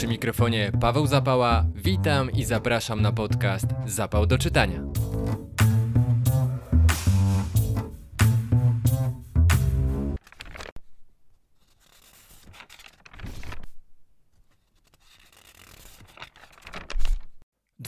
Przy 0.00 0.08
mikrofonie 0.08 0.72
Paweł 0.80 1.06
Zapała. 1.06 1.64
Witam 1.74 2.30
i 2.30 2.44
zapraszam 2.44 3.02
na 3.02 3.12
podcast 3.12 3.66
Zapał 3.86 4.26
do 4.26 4.38
czytania. 4.38 4.80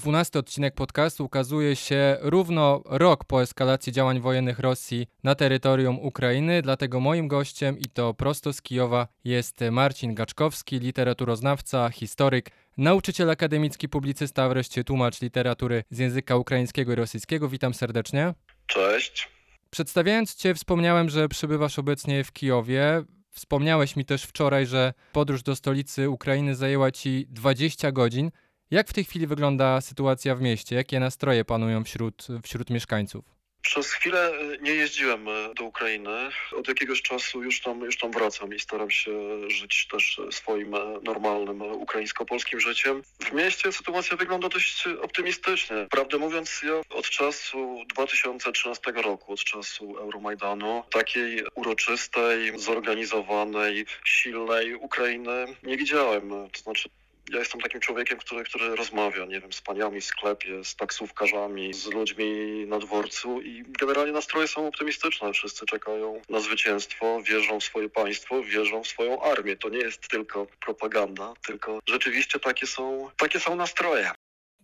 Dwunasty 0.03 0.39
odcinek 0.39 0.75
podcastu 0.75 1.25
ukazuje 1.25 1.77
się 1.77 2.17
równo 2.21 2.83
rok 2.85 3.25
po 3.25 3.43
eskalacji 3.43 3.93
działań 3.93 4.21
wojennych 4.21 4.59
Rosji 4.59 5.07
na 5.25 5.35
terytorium 5.35 5.99
Ukrainy, 5.99 6.63
dlatego 6.63 7.01
moim 7.01 7.29
gościem 7.29 7.79
i 7.79 7.89
to 7.89 8.15
prosto 8.15 8.53
z 8.53 8.63
Kijowa 8.63 9.09
jest 9.25 9.61
Marcin 9.71 10.15
Gaczkowski, 10.15 10.79
literaturoznawca, 10.79 11.91
historyk, 11.91 12.51
nauczyciel 12.77 13.31
akademicki, 13.31 13.89
publicysta, 13.89 14.49
wreszcie 14.49 14.85
tłumacz 14.85 15.23
literatury 15.23 15.85
z 15.91 15.99
języka 15.99 16.37
ukraińskiego 16.37 16.93
i 16.93 16.95
rosyjskiego. 16.95 17.49
Witam 17.49 17.75
serdecznie. 17.75 18.35
Cześć. 18.67 19.29
Przedstawiając 19.71 20.35
Cię, 20.35 20.55
wspomniałem, 20.55 21.11
że 21.11 21.29
przybywasz 21.29 21.79
obecnie 21.79 22.25
w 22.25 22.33
Kijowie. 22.33 23.05
Wspomniałeś 23.31 23.97
mi 23.97 24.05
też 24.05 24.25
wczoraj, 24.25 24.67
że 24.67 24.93
podróż 25.13 25.43
do 25.43 25.57
stolicy 25.57 26.11
Ukrainy 26.11 26.55
zajęła 26.55 26.91
Ci 26.91 27.27
20 27.31 27.93
godzin. 27.93 28.31
Jak 28.73 28.89
w 28.89 28.93
tej 28.93 29.05
chwili 29.05 29.27
wygląda 29.27 29.81
sytuacja 29.81 30.35
w 30.35 30.41
mieście? 30.41 30.77
Jakie 30.77 31.01
nastroje 31.01 31.45
panują 31.45 31.85
wśród, 31.85 32.27
wśród 32.43 32.71
mieszkańców? 32.71 33.25
Przez 33.63 33.93
chwilę 33.93 34.33
e, 34.33 34.59
nie 34.63 34.75
jeździłem 34.75 35.29
e, 35.29 35.55
do 35.55 35.65
Ukrainy. 35.65 36.11
Od 36.57 36.69
jakiegoś 36.69 37.03
czasu 37.03 37.43
już 37.43 37.61
tam, 37.61 37.81
już 37.81 37.99
tam 37.99 38.11
wracam 38.11 38.55
i 38.55 38.61
staram 38.61 38.91
się 38.91 39.11
żyć 39.51 39.89
też 39.89 40.21
swoim 40.31 40.75
e, 40.75 40.79
normalnym 41.03 41.63
ukraińsko-polskim 41.63 42.61
życiem. 42.61 43.03
W 43.25 43.33
mieście 43.33 43.73
sytuacja 43.73 44.17
wygląda 44.17 44.49
dość 44.49 44.87
optymistycznie. 44.87 45.87
Prawdę 45.91 46.19
mówiąc, 46.19 46.63
ja 46.63 46.97
od 46.97 47.11
czasu 47.11 47.85
2013 47.95 48.93
roku, 48.93 49.33
od 49.33 49.45
czasu 49.45 49.97
Euromajdanu, 49.99 50.83
takiej 50.91 51.43
uroczystej, 51.55 52.59
zorganizowanej, 52.59 53.87
silnej 54.05 54.75
Ukrainy 54.75 55.47
nie 55.63 55.77
widziałem. 55.77 56.31
To 56.31 56.61
znaczy 56.61 56.89
ja 57.31 57.39
jestem 57.39 57.61
takim 57.61 57.81
człowiekiem, 57.81 58.19
który, 58.19 58.45
który 58.45 58.77
rozmawia, 58.77 59.25
nie 59.25 59.41
wiem, 59.41 59.53
z 59.53 59.61
paniami 59.61 60.01
w 60.01 60.05
sklepie, 60.05 60.65
z 60.65 60.77
taksówkarzami, 60.77 61.75
z 61.75 61.87
ludźmi 61.87 62.27
na 62.67 62.79
dworcu 62.79 63.41
i 63.41 63.65
generalnie 63.81 64.13
nastroje 64.13 64.49
są 64.49 64.69
optymistyczne. 64.69 65.33
Wszyscy 65.33 65.67
czekają 65.67 66.21
na 66.29 66.41
zwycięstwo, 66.41 67.23
wierzą 67.23 67.61
w 67.61 67.65
swoje 67.65 67.89
państwo, 67.89 68.43
wierzą 68.43 68.83
w 68.83 68.87
swoją 68.87 69.23
armię. 69.23 69.57
To 69.57 69.69
nie 69.69 69.79
jest 69.79 70.09
tylko 70.09 70.47
propaganda, 70.61 71.35
tylko 71.47 71.79
rzeczywiście 71.89 72.41
takie 72.41 72.67
są, 72.67 73.11
takie 73.19 73.41
są 73.41 73.57
nastroje. 73.57 74.11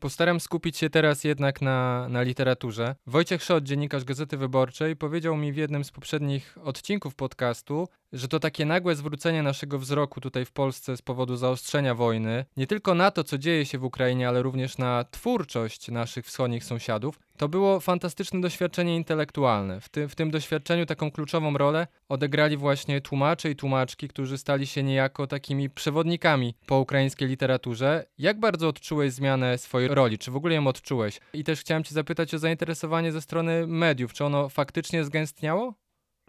Postaram 0.01 0.41
skupić 0.41 0.79
się 0.79 0.91
teraz 0.91 1.25
jednak 1.25 1.63
na, 1.63 2.09
na 2.09 2.23
literaturze. 2.23 2.95
Wojciech 3.07 3.43
Szot, 3.43 3.65
dziennikarz 3.65 4.05
Gazety 4.05 4.37
Wyborczej, 4.37 4.97
powiedział 4.97 5.37
mi 5.37 5.53
w 5.53 5.57
jednym 5.57 5.85
z 5.85 5.91
poprzednich 5.91 6.59
odcinków 6.65 7.15
podcastu, 7.15 7.89
że 8.13 8.29
to 8.29 8.41
takie 8.41 8.65
nagłe 8.65 8.95
zwrócenie 8.95 9.43
naszego 9.43 9.79
wzroku 9.79 10.21
tutaj 10.21 10.45
w 10.45 10.53
Polsce 10.53 10.97
z 10.97 11.03
powodu 11.03 11.37
zaostrzenia 11.37 11.95
wojny, 11.95 12.45
nie 12.57 12.67
tylko 12.67 12.95
na 12.95 13.11
to, 13.11 13.25
co 13.25 13.39
dzieje 13.39 13.67
się 13.67 13.79
w 13.79 13.85
Ukrainie, 13.85 14.29
ale 14.29 14.43
również 14.43 14.79
na 14.79 15.05
twórczość 15.11 15.89
naszych 15.89 16.27
wschodnich 16.27 16.65
sąsiadów, 16.65 17.21
to 17.37 17.49
było 17.49 17.81
fantastyczne 17.81 18.41
doświadczenie 18.41 18.97
intelektualne. 18.97 19.81
W, 19.81 19.89
ty, 19.89 20.09
w 20.09 20.15
tym 20.15 20.31
doświadczeniu 20.31 20.87
taką 20.87 21.11
kluczową 21.11 21.59
rolę 21.59 21.87
odegrali 22.09 22.57
właśnie 22.57 23.01
tłumacze 23.01 23.51
i 23.51 23.57
tłumaczki, 23.57 24.09
którzy 24.09 24.39
stali 24.39 24.67
się 24.67 24.83
niejako 24.83 25.27
takimi 25.27 25.71
przewodnikami 25.71 26.55
po 26.67 26.79
ukraińskiej 26.79 27.29
literaturze. 27.29 28.07
Jak 28.19 28.41
bardzo 28.41 28.69
odczułeś 28.69 29.13
zmianę 29.13 29.59
swojej 29.59 29.89
roli? 29.89 30.19
Czy 30.19 30.31
w 30.31 30.37
ogóle 30.37 30.55
ją 30.55 30.67
odczułeś? 30.67 31.21
I 31.33 31.45
też 31.45 31.61
chciałem 31.61 31.85
Cię 31.85 31.95
zapytać 31.95 32.35
o 32.35 32.39
zainteresowanie 32.39 33.13
ze 33.13 33.21
strony 33.21 33.67
mediów. 33.67 34.13
Czy 34.13 34.25
ono 34.25 34.49
faktycznie 34.49 35.05
zgęstniało? 35.05 35.75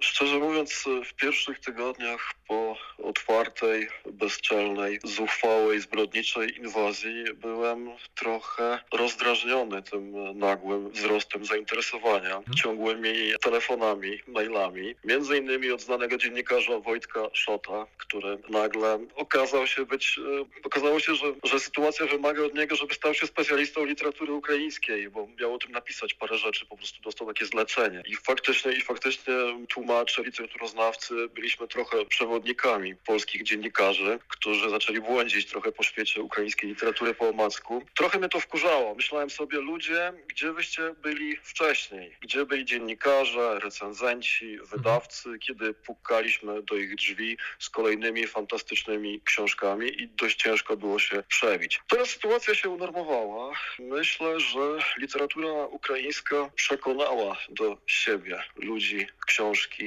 Szczerze 0.01 0.39
mówiąc, 0.39 0.85
w 1.05 1.13
pierwszych 1.13 1.59
tygodniach 1.59 2.33
po 2.47 2.77
otwartej, 3.03 3.87
bezczelnej, 4.11 4.99
zuchwałej, 5.03 5.79
zbrodniczej 5.79 6.57
inwazji 6.57 7.23
byłem 7.35 7.89
trochę 8.15 8.79
rozdrażniony 8.93 9.83
tym 9.83 10.37
nagłym 10.39 10.89
wzrostem 10.89 11.45
zainteresowania, 11.45 12.29
hmm. 12.29 12.53
ciągłymi 12.55 13.13
telefonami, 13.41 14.19
mailami, 14.27 14.95
między 15.03 15.37
innymi 15.37 15.71
od 15.71 15.81
znanego 15.81 16.17
dziennikarza 16.17 16.79
Wojtka 16.79 17.19
Szota, 17.33 17.85
który 17.97 18.37
nagle 18.49 18.99
okazał 19.15 19.67
się 19.67 19.85
być, 19.85 20.19
e, 20.41 20.65
okazało 20.65 20.99
się, 20.99 21.15
że, 21.15 21.25
że 21.43 21.59
sytuacja 21.59 22.05
wymaga 22.05 22.43
od 22.43 22.55
niego, 22.55 22.75
żeby 22.75 22.93
stał 22.93 23.13
się 23.13 23.27
specjalistą 23.27 23.85
literatury 23.85 24.33
ukraińskiej, 24.33 25.09
bo 25.09 25.27
miał 25.41 25.53
o 25.53 25.57
tym 25.57 25.71
napisać 25.71 26.13
parę 26.13 26.37
rzeczy, 26.37 26.65
po 26.65 26.77
prostu 26.77 27.01
dostał 27.01 27.27
takie 27.27 27.45
zlecenie. 27.45 28.03
I 28.07 28.15
faktycznie, 28.15 28.71
i 28.71 28.81
faktycznie 28.81 29.33
tłum 29.69 29.88
tłumacze, 29.89 30.23
literaturoznawcy 30.23 31.29
byliśmy 31.29 31.67
trochę 31.67 32.05
przewodnikami 32.05 32.95
polskich 32.95 33.43
dziennikarzy, 33.43 34.19
którzy 34.27 34.69
zaczęli 34.69 35.01
błądzić 35.01 35.45
trochę 35.45 35.71
po 35.71 35.83
świecie 35.83 36.21
ukraińskiej 36.21 36.69
literatury 36.69 37.13
po 37.13 37.29
omacku. 37.29 37.83
Trochę 37.95 38.19
mnie 38.19 38.29
to 38.29 38.39
wkurzało. 38.39 38.95
Myślałem 38.95 39.29
sobie, 39.29 39.57
ludzie, 39.57 40.13
gdzie 40.27 40.53
wyście 40.53 40.93
byli 41.01 41.37
wcześniej? 41.43 42.15
Gdzie 42.21 42.45
byli 42.45 42.65
dziennikarze, 42.65 43.59
recenzenci, 43.59 44.57
wydawcy, 44.57 45.39
kiedy 45.39 45.73
pukaliśmy 45.73 46.63
do 46.63 46.75
ich 46.75 46.95
drzwi 46.95 47.37
z 47.59 47.69
kolejnymi 47.69 48.27
fantastycznymi 48.27 49.21
książkami 49.25 50.01
i 50.01 50.07
dość 50.07 50.35
ciężko 50.43 50.77
było 50.77 50.99
się 50.99 51.23
przebić. 51.27 51.81
Teraz 51.87 52.09
sytuacja 52.09 52.55
się 52.55 52.69
unormowała. 52.69 53.51
Myślę, 53.79 54.39
że 54.39 54.59
literatura 54.97 55.65
ukraińska 55.65 56.49
przekonała 56.55 57.37
do 57.49 57.77
siebie 57.87 58.43
ludzi 58.55 59.07
książki 59.27 59.78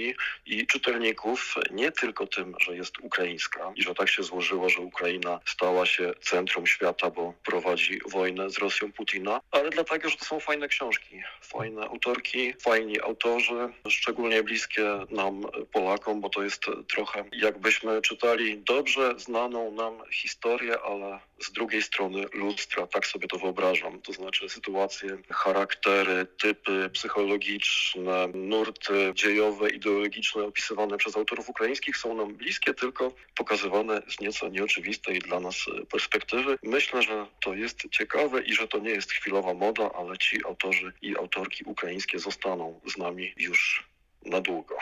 i 0.47 0.66
czytelników 0.66 1.54
nie 1.70 1.92
tylko 1.92 2.26
tym, 2.26 2.54
że 2.60 2.76
jest 2.76 2.98
ukraińska 2.98 3.72
i 3.76 3.82
że 3.82 3.94
tak 3.94 4.08
się 4.08 4.22
złożyło, 4.22 4.69
że 4.69 4.80
Ukraina 4.80 5.41
stała 5.47 5.86
się 5.86 6.12
centrum 6.20 6.66
świata, 6.66 7.10
bo 7.10 7.34
prowadzi 7.44 8.00
wojnę 8.10 8.50
z 8.50 8.58
Rosją 8.58 8.92
Putina, 8.92 9.41
ale 9.50 9.70
dlatego, 9.70 10.08
że 10.08 10.16
to 10.16 10.25
są 10.25 10.41
fajne 10.41 10.69
książki, 10.69 11.22
fajne 11.41 11.82
autorki, 11.82 12.54
fajni 12.60 13.00
autorzy, 13.00 13.69
szczególnie 13.88 14.42
bliskie 14.42 14.84
nam 15.10 15.42
Polakom, 15.72 16.20
bo 16.20 16.28
to 16.28 16.42
jest 16.42 16.64
trochę 16.88 17.25
jakbyśmy 17.32 18.02
czytali 18.02 18.58
dobrze 18.58 19.14
znaną 19.19 19.70
nam 19.70 20.10
historię, 20.12 20.81
ale 20.81 21.20
z 21.42 21.52
drugiej 21.52 21.82
strony 21.82 22.25
lustra, 22.32 22.86
tak 22.86 23.06
sobie 23.06 23.28
to 23.28 23.38
wyobrażam, 23.38 24.00
to 24.00 24.12
znaczy 24.12 24.48
sytuacje, 24.48 25.19
charaktery, 25.31 26.26
typy 26.26 26.91
psychologiczne, 26.92 28.28
nurty 28.34 29.12
dziejowe 29.14 29.70
i 29.70 29.81
ideologiczne 29.82 30.44
opisywane 30.44 30.97
przez 30.97 31.16
autorów 31.16 31.48
ukraińskich 31.48 31.97
są 31.97 32.15
nam 32.15 32.34
bliskie, 32.34 32.75
tylko 32.75 33.15
pokazywane 33.34 34.03
z 34.09 34.20
nieco 34.20 34.48
nieoczywistej 34.48 35.19
dla 35.19 35.41
nas 35.41 35.56
perspektywy. 35.91 36.59
Myślę, 36.62 37.03
że 37.03 37.26
to 37.41 37.54
jest 37.54 37.78
ciekawe 37.91 38.43
i 38.43 38.54
że 38.54 38.69
to 38.69 38.78
nie 38.78 38.91
jest 38.91 39.12
chwilowa 39.12 39.54
moda, 39.54 39.91
ale 39.93 40.19
ci 40.19 40.44
autorzy 40.44 40.93
i 41.03 41.16
autorki 41.16 41.65
ukraińskie 41.65 42.19
zostaną 42.19 42.81
z 42.94 42.97
nami 42.97 43.32
już 43.37 43.88
na 44.25 44.41
długo. 44.41 44.76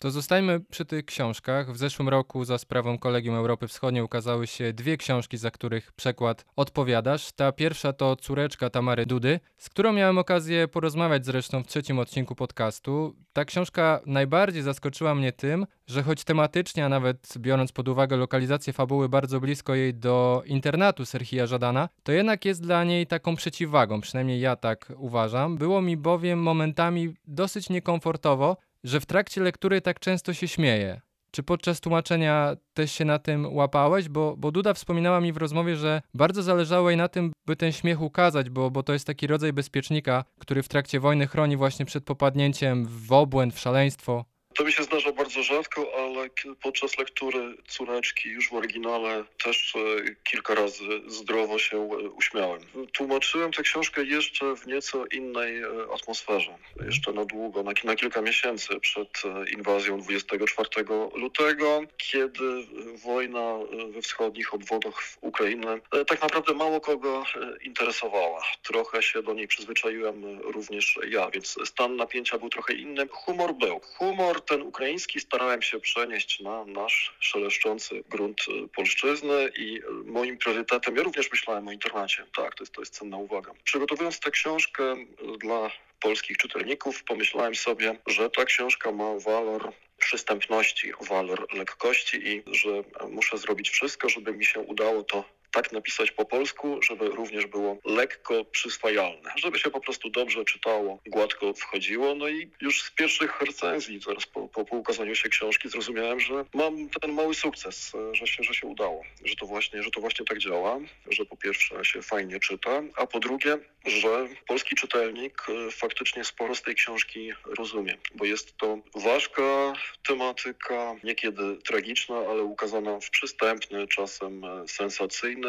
To 0.00 0.10
zostajmy 0.10 0.60
przy 0.60 0.84
tych 0.84 1.04
książkach. 1.04 1.72
W 1.72 1.76
zeszłym 1.76 2.08
roku 2.08 2.44
za 2.44 2.58
sprawą 2.58 2.98
Kolegium 2.98 3.34
Europy 3.34 3.68
Wschodniej 3.68 4.02
ukazały 4.02 4.46
się 4.46 4.72
dwie 4.72 4.96
książki, 4.96 5.36
za 5.36 5.50
których 5.50 5.92
przekład 5.92 6.44
odpowiadasz. 6.56 7.32
Ta 7.32 7.52
pierwsza 7.52 7.92
to 7.92 8.16
Córeczka 8.16 8.70
Tamary 8.70 9.06
Dudy, 9.06 9.40
z 9.56 9.68
którą 9.68 9.92
miałem 9.92 10.18
okazję 10.18 10.68
porozmawiać 10.68 11.26
zresztą 11.26 11.62
w 11.62 11.66
trzecim 11.66 11.98
odcinku 11.98 12.34
podcastu. 12.34 13.14
Ta 13.32 13.44
książka 13.44 14.00
najbardziej 14.06 14.62
zaskoczyła 14.62 15.14
mnie 15.14 15.32
tym, 15.32 15.66
że 15.86 16.02
choć 16.02 16.24
tematycznie, 16.24 16.84
a 16.84 16.88
nawet 16.88 17.34
biorąc 17.38 17.72
pod 17.72 17.88
uwagę 17.88 18.16
lokalizację 18.16 18.72
fabuły 18.72 19.08
bardzo 19.08 19.40
blisko 19.40 19.74
jej 19.74 19.94
do 19.94 20.42
internatu 20.46 21.06
Serhija 21.06 21.46
Żadana, 21.46 21.88
to 22.02 22.12
jednak 22.12 22.44
jest 22.44 22.62
dla 22.62 22.84
niej 22.84 23.06
taką 23.06 23.36
przeciwwagą, 23.36 24.00
przynajmniej 24.00 24.40
ja 24.40 24.56
tak 24.56 24.92
uważam. 24.96 25.56
Było 25.56 25.82
mi 25.82 25.96
bowiem 25.96 26.42
momentami 26.42 27.14
dosyć 27.26 27.70
niekomfortowo, 27.70 28.56
że 28.84 29.00
w 29.00 29.06
trakcie 29.06 29.40
lektury 29.40 29.80
tak 29.80 30.00
często 30.00 30.34
się 30.34 30.48
śmieje. 30.48 31.00
Czy 31.30 31.42
podczas 31.42 31.80
tłumaczenia 31.80 32.56
też 32.74 32.92
się 32.92 33.04
na 33.04 33.18
tym 33.18 33.54
łapałeś? 33.54 34.08
Bo, 34.08 34.36
bo 34.36 34.52
Duda 34.52 34.74
wspominała 34.74 35.20
mi 35.20 35.32
w 35.32 35.36
rozmowie, 35.36 35.76
że 35.76 36.02
bardzo 36.14 36.42
zależało 36.42 36.90
jej 36.90 36.96
na 36.96 37.08
tym, 37.08 37.32
by 37.46 37.56
ten 37.56 37.72
śmiech 37.72 38.00
ukazać, 38.00 38.50
bo, 38.50 38.70
bo 38.70 38.82
to 38.82 38.92
jest 38.92 39.06
taki 39.06 39.26
rodzaj 39.26 39.52
bezpiecznika, 39.52 40.24
który 40.40 40.62
w 40.62 40.68
trakcie 40.68 41.00
wojny 41.00 41.26
chroni 41.26 41.56
właśnie 41.56 41.86
przed 41.86 42.04
popadnięciem 42.04 42.86
w 42.86 43.12
obłęd, 43.12 43.54
w 43.54 43.58
szaleństwo 43.58 44.24
To 44.58 44.64
mi 44.64 44.72
się 44.72 44.82
zdarza 44.82 45.12
bardzo 45.12 45.42
rzadko, 45.42 45.92
ale 45.98 46.28
podczas 46.62 46.98
lektury 46.98 47.56
córeczki 47.68 48.28
już 48.28 48.48
w 48.50 48.54
oryginale 48.54 49.24
też 49.44 49.74
e, 49.76 49.78
kilka 50.24 50.54
razy 50.54 50.84
zdrowo 51.06 51.58
się 51.58 51.76
e, 51.76 51.86
uśmiałem. 51.96 52.60
Tłumaczyłem 52.92 53.52
tę 53.52 53.62
książkę 53.62 54.04
jeszcze 54.04 54.56
w 54.56 54.66
nieco 54.66 55.04
innej 55.06 55.62
e, 55.62 55.66
atmosferze. 55.94 56.58
Jeszcze 56.86 57.12
na 57.12 57.24
długo, 57.24 57.62
na, 57.62 57.74
ki- 57.74 57.86
na 57.86 57.96
kilka 57.96 58.22
miesięcy 58.22 58.80
przed 58.80 59.22
inwazją 59.52 60.00
24 60.00 60.68
lutego, 61.14 61.80
kiedy 61.96 62.66
wojna 63.04 63.58
we 63.88 64.02
wschodnich 64.02 64.54
obwodach 64.54 65.02
w 65.02 65.18
Ukrainy 65.20 65.80
tak 66.06 66.22
naprawdę 66.22 66.54
mało 66.54 66.80
kogo 66.80 67.24
interesowała. 67.62 68.42
Trochę 68.62 69.02
się 69.02 69.22
do 69.22 69.34
niej 69.34 69.48
przyzwyczaiłem 69.48 70.40
również 70.40 70.98
ja, 71.08 71.30
więc 71.30 71.58
stan 71.64 71.96
napięcia 71.96 72.38
był 72.38 72.48
trochę 72.48 72.74
inny. 72.74 73.08
Humor 73.08 73.54
był. 73.54 73.80
Humor 73.98 74.47
ten 74.48 74.62
ukraiński 74.62 75.20
starałem 75.20 75.62
się 75.62 75.80
przenieść 75.80 76.40
na 76.40 76.64
nasz 76.64 77.16
szeleszczący 77.20 78.04
grunt 78.08 78.40
e, 78.40 78.68
polszczyzny 78.68 79.50
i 79.56 79.78
e, 79.78 79.90
moim 80.04 80.38
priorytetem, 80.38 80.96
ja 80.96 81.02
również 81.02 81.30
myślałem 81.30 81.68
o 81.68 81.72
internacie, 81.72 82.24
tak, 82.36 82.54
to 82.54 82.62
jest, 82.62 82.72
to 82.72 82.80
jest 82.80 82.98
cenna 82.98 83.16
uwaga. 83.16 83.52
Przygotowując 83.64 84.20
tę 84.20 84.30
książkę 84.30 84.84
e, 84.92 85.06
dla 85.38 85.70
polskich 86.00 86.36
czytelników, 86.36 87.04
pomyślałem 87.04 87.54
sobie, 87.54 87.96
że 88.06 88.30
ta 88.30 88.44
książka 88.44 88.92
ma 88.92 89.18
walor 89.18 89.72
przystępności, 89.98 90.92
walor 91.00 91.54
lekkości 91.54 92.28
i 92.28 92.42
że 92.46 92.70
muszę 93.10 93.38
zrobić 93.38 93.70
wszystko, 93.70 94.08
żeby 94.08 94.32
mi 94.32 94.44
się 94.44 94.60
udało 94.60 95.02
to 95.02 95.24
tak 95.52 95.72
napisać 95.72 96.10
po 96.10 96.24
polsku, 96.24 96.82
żeby 96.82 97.08
również 97.08 97.46
było 97.46 97.76
lekko 97.84 98.44
przyswajalne, 98.44 99.30
żeby 99.36 99.58
się 99.58 99.70
po 99.70 99.80
prostu 99.80 100.10
dobrze 100.10 100.44
czytało, 100.44 100.98
gładko 101.06 101.54
wchodziło. 101.54 102.14
No 102.14 102.28
i 102.28 102.50
już 102.60 102.82
z 102.82 102.90
pierwszych 102.90 103.40
recenzji, 103.40 104.00
zaraz 104.00 104.26
po, 104.26 104.48
po, 104.48 104.64
po 104.64 104.76
ukazaniu 104.76 105.14
się 105.14 105.28
książki, 105.28 105.68
zrozumiałem, 105.68 106.20
że 106.20 106.44
mam 106.54 106.88
ten 106.88 107.12
mały 107.12 107.34
sukces, 107.34 107.92
że 108.12 108.26
się, 108.26 108.42
że 108.42 108.54
się 108.54 108.66
udało, 108.66 109.02
że 109.24 109.36
to 109.36 109.46
właśnie, 109.46 109.82
że 109.82 109.90
to 109.90 110.00
właśnie 110.00 110.24
tak 110.24 110.38
działa, 110.38 110.78
że 111.10 111.24
po 111.24 111.36
pierwsze 111.36 111.84
się 111.84 112.02
fajnie 112.02 112.40
czyta, 112.40 112.82
a 112.96 113.06
po 113.06 113.20
drugie, 113.20 113.58
że 113.86 114.28
polski 114.46 114.74
czytelnik 114.74 115.42
e, 115.48 115.70
faktycznie 115.70 116.24
sporo 116.24 116.54
z 116.54 116.62
tej 116.62 116.74
książki 116.74 117.32
rozumie, 117.58 117.96
bo 118.14 118.24
jest 118.24 118.56
to 118.56 118.78
ważka 118.94 119.72
tematyka, 120.06 120.96
niekiedy 121.04 121.56
tragiczna, 121.56 122.16
ale 122.16 122.42
ukazana 122.42 123.00
w 123.00 123.10
przystępny, 123.10 123.88
czasem 123.88 124.44
e, 124.44 124.68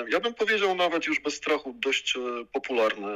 ja 0.09 0.19
bym 0.19 0.33
powiedział 0.33 0.75
nawet 0.75 1.05
już 1.05 1.19
bez 1.19 1.33
strachu 1.35 1.73
dość 1.75 2.15
e, 2.15 2.19
popularny 2.51 3.09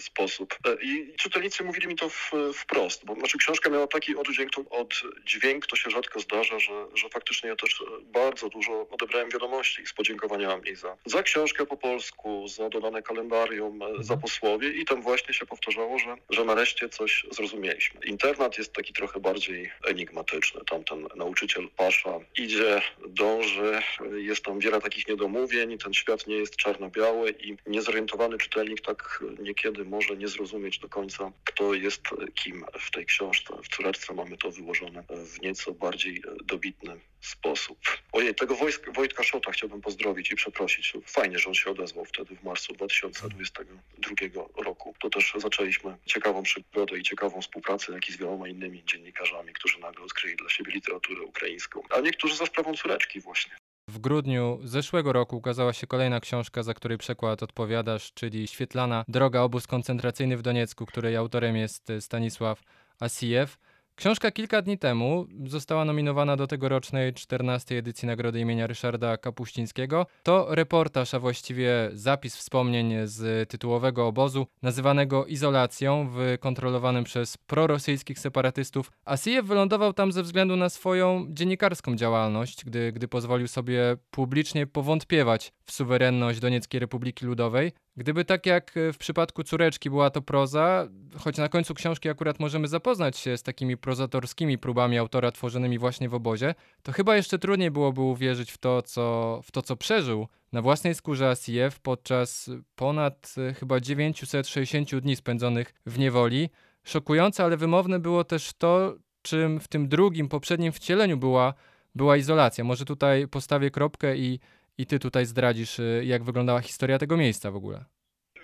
sposób. 0.00 0.54
E, 0.66 0.82
I 0.82 1.14
czytelnicy 1.16 1.64
mówili 1.64 1.86
mi 1.86 1.96
to 1.96 2.08
w, 2.08 2.32
wprost, 2.54 3.04
bo 3.04 3.14
znaczy 3.14 3.38
książka 3.38 3.70
miała 3.70 3.86
taki 3.86 4.16
oddźwięk, 4.16 4.50
to, 4.50 4.64
oddźwięk, 4.70 5.66
to 5.66 5.76
się 5.76 5.90
rzadko 5.90 6.20
zdarza, 6.20 6.58
że, 6.58 6.86
że 6.94 7.08
faktycznie 7.08 7.48
ja 7.48 7.56
też 7.56 7.80
e, 7.80 7.84
bardzo 8.02 8.48
dużo 8.48 8.88
odebrałem 8.90 9.30
wiadomości 9.30 9.86
z 9.86 9.92
podziękowaniami 9.92 10.76
za, 10.76 10.96
za 11.06 11.22
książkę 11.22 11.66
po 11.66 11.76
polsku, 11.76 12.48
za 12.48 12.68
dodane 12.68 13.02
kalendarium, 13.02 13.80
za 14.00 14.16
posłowie 14.16 14.70
i 14.70 14.84
tam 14.84 15.02
właśnie 15.02 15.34
się 15.34 15.46
powtarzało, 15.46 15.98
że, 15.98 16.16
że 16.30 16.44
nareszcie 16.44 16.88
coś 16.88 17.26
zrozumieliśmy. 17.30 18.00
Internat 18.04 18.58
jest 18.58 18.72
taki 18.72 18.92
trochę 18.92 19.20
bardziej 19.20 19.70
enigmatyczny. 19.84 20.60
Tam 20.70 20.84
ten 20.84 21.08
nauczyciel 21.16 21.68
Pasza 21.76 22.20
idzie, 22.36 22.82
dąży, 23.08 23.82
jest 24.16 24.44
tam 24.44 24.58
wiele 24.58 24.80
takich 24.80 25.08
niedomówień, 25.08 25.78
ten 25.78 25.94
świat 25.94 26.17
nie 26.26 26.36
jest 26.36 26.56
czarno-biały 26.56 27.30
i 27.30 27.56
niezorientowany 27.66 28.38
czytelnik 28.38 28.80
tak 28.80 29.24
niekiedy 29.38 29.84
może 29.84 30.16
nie 30.16 30.28
zrozumieć 30.28 30.78
do 30.78 30.88
końca, 30.88 31.32
kto 31.44 31.74
jest 31.74 32.02
kim 32.34 32.64
w 32.80 32.90
tej 32.90 33.06
książce. 33.06 33.54
W 33.64 33.76
córeczce 33.76 34.14
mamy 34.14 34.36
to 34.36 34.50
wyłożone 34.50 35.04
w 35.08 35.40
nieco 35.40 35.72
bardziej 35.72 36.22
dobitny 36.44 37.00
sposób. 37.20 37.78
Ojej, 38.12 38.34
tego 38.34 38.54
Wojsk, 38.54 38.92
Wojtka 38.94 39.22
Szota 39.22 39.52
chciałbym 39.52 39.80
pozdrowić 39.80 40.30
i 40.30 40.36
przeprosić. 40.36 40.92
Fajnie, 41.06 41.38
że 41.38 41.48
on 41.48 41.54
się 41.54 41.70
odezwał 41.70 42.04
wtedy 42.04 42.36
w 42.36 42.44
marcu 42.44 42.72
2022 42.72 44.14
roku. 44.56 44.94
To 45.00 45.10
też 45.10 45.34
zaczęliśmy 45.36 45.96
ciekawą 46.06 46.42
przygodę 46.42 46.98
i 46.98 47.02
ciekawą 47.02 47.40
współpracę, 47.42 47.92
jak 47.92 48.08
i 48.08 48.12
z 48.12 48.16
wieloma 48.16 48.48
innymi 48.48 48.84
dziennikarzami, 48.84 49.52
którzy 49.52 49.78
nagle 49.78 50.04
odkryli 50.04 50.36
dla 50.36 50.48
siebie 50.48 50.72
literaturę 50.72 51.22
ukraińską. 51.22 51.82
A 51.90 52.00
niektórzy 52.00 52.36
za 52.36 52.46
sprawą 52.46 52.74
córeczki 52.74 53.20
właśnie. 53.20 53.56
W 53.88 53.98
grudniu 53.98 54.58
zeszłego 54.64 55.12
roku 55.12 55.36
ukazała 55.36 55.72
się 55.72 55.86
kolejna 55.86 56.20
książka, 56.20 56.62
za 56.62 56.74
której 56.74 56.98
przekład 56.98 57.42
odpowiadasz, 57.42 58.12
czyli 58.14 58.48
Świetlana 58.48 59.04
Droga 59.08 59.40
obóz 59.40 59.66
koncentracyjny 59.66 60.36
w 60.36 60.42
Doniecku, 60.42 60.86
której 60.86 61.16
autorem 61.16 61.56
jest 61.56 61.92
Stanisław 62.00 62.62
Asijew. 63.00 63.58
Książka 63.98 64.30
kilka 64.30 64.62
dni 64.62 64.78
temu 64.78 65.26
została 65.46 65.84
nominowana 65.84 66.36
do 66.36 66.46
tegorocznej 66.46 67.14
14. 67.14 67.78
edycji 67.78 68.06
Nagrody 68.06 68.40
imienia 68.40 68.66
Ryszarda 68.66 69.16
Kapuścińskiego. 69.16 70.06
To 70.22 70.54
reportaż, 70.54 71.14
a 71.14 71.18
właściwie 71.18 71.90
zapis 71.92 72.36
wspomnień 72.36 72.94
z 73.04 73.48
tytułowego 73.48 74.06
obozu, 74.06 74.46
nazywanego 74.62 75.26
izolacją 75.26 76.08
w 76.10 76.38
kontrolowanym 76.40 77.04
przez 77.04 77.36
prorosyjskich 77.36 78.18
separatystów. 78.18 78.90
Asijew 79.04 79.46
wylądował 79.46 79.92
tam 79.92 80.12
ze 80.12 80.22
względu 80.22 80.56
na 80.56 80.68
swoją 80.68 81.26
dziennikarską 81.28 81.96
działalność, 81.96 82.64
gdy, 82.64 82.92
gdy 82.92 83.08
pozwolił 83.08 83.48
sobie 83.48 83.96
publicznie 84.10 84.66
powątpiewać 84.66 85.52
w 85.64 85.72
suwerenność 85.72 86.40
Donieckiej 86.40 86.80
Republiki 86.80 87.26
Ludowej. 87.26 87.72
Gdyby 87.98 88.24
tak 88.24 88.46
jak 88.46 88.72
w 88.92 88.96
przypadku 88.98 89.44
córeczki 89.44 89.90
była 89.90 90.10
to 90.10 90.22
proza, 90.22 90.88
choć 91.16 91.36
na 91.36 91.48
końcu 91.48 91.74
książki 91.74 92.08
akurat 92.08 92.40
możemy 92.40 92.68
zapoznać 92.68 93.18
się 93.18 93.36
z 93.36 93.42
takimi 93.42 93.76
prozatorskimi 93.76 94.58
próbami 94.58 94.98
autora 94.98 95.32
tworzonymi 95.32 95.78
właśnie 95.78 96.08
w 96.08 96.14
obozie, 96.14 96.54
to 96.82 96.92
chyba 96.92 97.16
jeszcze 97.16 97.38
trudniej 97.38 97.70
byłoby 97.70 98.00
uwierzyć 98.00 98.52
w 98.52 98.58
to, 98.58 98.82
co, 98.82 99.40
w 99.44 99.50
to, 99.50 99.62
co 99.62 99.76
przeżył 99.76 100.28
na 100.52 100.62
własnej 100.62 100.94
skórze 100.94 101.28
Asijew 101.28 101.80
podczas 101.80 102.50
ponad 102.76 103.34
e, 103.38 103.54
chyba 103.54 103.80
960 103.80 104.96
dni 104.96 105.16
spędzonych 105.16 105.74
w 105.86 105.98
niewoli. 105.98 106.48
Szokujące, 106.84 107.44
ale 107.44 107.56
wymowne 107.56 107.98
było 107.98 108.24
też 108.24 108.52
to, 108.58 108.96
czym 109.22 109.60
w 109.60 109.68
tym 109.68 109.88
drugim, 109.88 110.28
poprzednim 110.28 110.72
wcieleniu 110.72 111.16
była, 111.16 111.54
była 111.94 112.16
izolacja. 112.16 112.64
Może 112.64 112.84
tutaj 112.84 113.28
postawię 113.28 113.70
kropkę 113.70 114.16
i 114.16 114.40
i 114.78 114.86
ty 114.86 114.98
tutaj 114.98 115.26
zdradzisz, 115.26 115.78
y, 115.78 116.02
jak 116.04 116.24
wyglądała 116.24 116.60
historia 116.60 116.98
tego 116.98 117.16
miejsca 117.16 117.50
w 117.50 117.56
ogóle. 117.56 117.84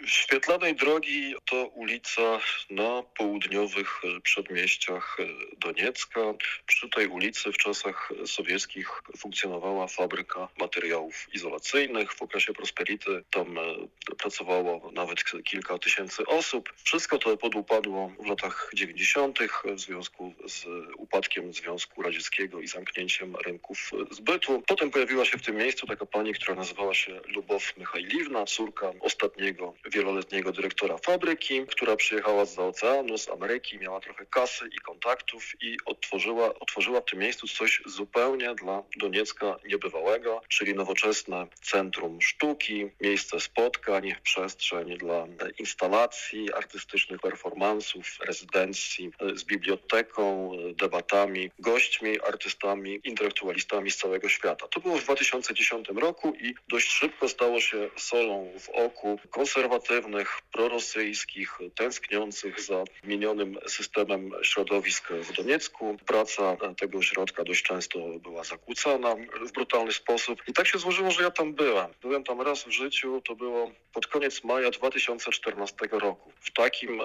Świetlanej 0.07 0.75
Drogi 0.75 1.35
to 1.45 1.67
ulica 1.67 2.41
na 2.71 3.03
południowych 3.03 4.03
przedmieściach 4.23 5.17
Doniecka. 5.59 6.21
Przy 6.67 6.89
tej 6.89 7.07
ulicy 7.07 7.53
w 7.53 7.57
czasach 7.57 8.13
sowieckich 8.27 9.03
funkcjonowała 9.17 9.87
fabryka 9.87 10.49
materiałów 10.59 11.29
izolacyjnych. 11.35 12.13
W 12.13 12.23
okresie 12.23 12.53
Prosperity 12.53 13.25
tam 13.31 13.59
pracowało 14.19 14.91
nawet 14.93 15.25
kilka 15.45 15.79
tysięcy 15.79 16.27
osób. 16.27 16.73
Wszystko 16.85 17.19
to 17.19 17.37
podupadło 17.37 18.13
w 18.21 18.27
latach 18.27 18.71
90. 18.75 19.39
w 19.65 19.81
związku 19.81 20.35
z 20.47 20.67
upadkiem 20.97 21.53
Związku 21.53 22.03
Radzieckiego 22.03 22.61
i 22.61 22.67
zamknięciem 22.67 23.37
rynków 23.37 23.91
zbytu. 24.11 24.63
Potem 24.67 24.91
pojawiła 24.91 25.25
się 25.25 25.39
w 25.39 25.43
tym 25.43 25.57
miejscu 25.57 25.87
taka 25.87 26.07
pani, 26.07 26.35
która 26.35 26.55
nazywała 26.55 26.95
się 26.95 27.21
Lubow 27.27 27.77
Michajliwna, 27.77 28.45
córka 28.45 28.93
ostatniego 29.01 29.75
wieloletniego 29.95 30.53
dyrektora 30.53 30.99
fabryki, 30.99 31.67
która 31.67 31.97
przyjechała 31.97 32.45
z 32.45 32.59
oceanu, 32.59 33.19
z 33.19 33.29
Ameryki, 33.29 33.79
miała 33.79 34.01
trochę 34.01 34.27
kasy 34.27 34.69
i 34.77 34.79
kontaktów 34.79 35.53
i 35.61 35.77
otworzyła, 35.85 36.55
otworzyła 36.55 37.01
w 37.01 37.05
tym 37.05 37.19
miejscu 37.19 37.49
coś 37.49 37.83
zupełnie 37.87 38.55
dla 38.55 38.83
Doniecka 38.97 39.57
niebywałego, 39.67 40.41
czyli 40.49 40.75
nowoczesne 40.75 41.47
centrum 41.63 42.23
sztuki, 42.23 42.91
miejsce 43.01 43.41
spotkań, 43.41 44.15
przestrzeń 44.23 44.99
dla 44.99 45.27
instalacji 45.59 46.53
artystycznych, 46.53 47.21
performansów, 47.21 48.19
rezydencji 48.21 49.11
z 49.35 49.45
biblioteką, 49.45 50.53
debatami, 50.75 51.51
gośćmi, 51.59 52.21
artystami, 52.21 53.01
intelektualistami 53.05 53.91
z 53.91 53.97
całego 53.97 54.29
świata. 54.29 54.69
To 54.69 54.81
było 54.81 54.99
w 54.99 55.05
2010 55.05 55.89
roku 55.97 56.35
i 56.41 56.55
dość 56.69 56.91
szybko 56.91 57.29
stało 57.29 57.61
się 57.61 57.91
solą 57.97 58.53
w 58.61 58.69
oku 58.69 59.19
prorosyjskich, 60.53 61.59
tęskniących 61.75 62.61
za 62.61 62.85
minionym 63.05 63.59
systemem 63.67 64.31
środowisk 64.43 65.09
w 65.13 65.33
Doniecku. 65.33 65.97
Praca 66.07 66.57
tego 66.77 66.99
ośrodka 66.99 67.45
dość 67.45 67.63
często 67.63 67.99
była 67.99 68.45
zakłócana 68.45 69.17
w 69.47 69.53
brutalny 69.53 69.93
sposób. 69.93 70.43
I 70.49 70.53
tak 70.53 70.67
się 70.67 70.79
złożyło, 70.79 71.11
że 71.11 71.23
ja 71.23 71.31
tam 71.31 71.55
byłem. 71.55 71.87
Byłem 72.03 72.25
tam 72.25 72.41
raz 72.41 72.65
w 72.65 72.71
życiu, 72.71 73.23
to 73.25 73.37
było 73.37 73.71
pod 73.93 74.07
koniec 74.07 74.45
maja 74.45 74.71
2014 74.71 75.77
roku. 75.93 76.33
W 76.41 76.53
takim 76.53 77.01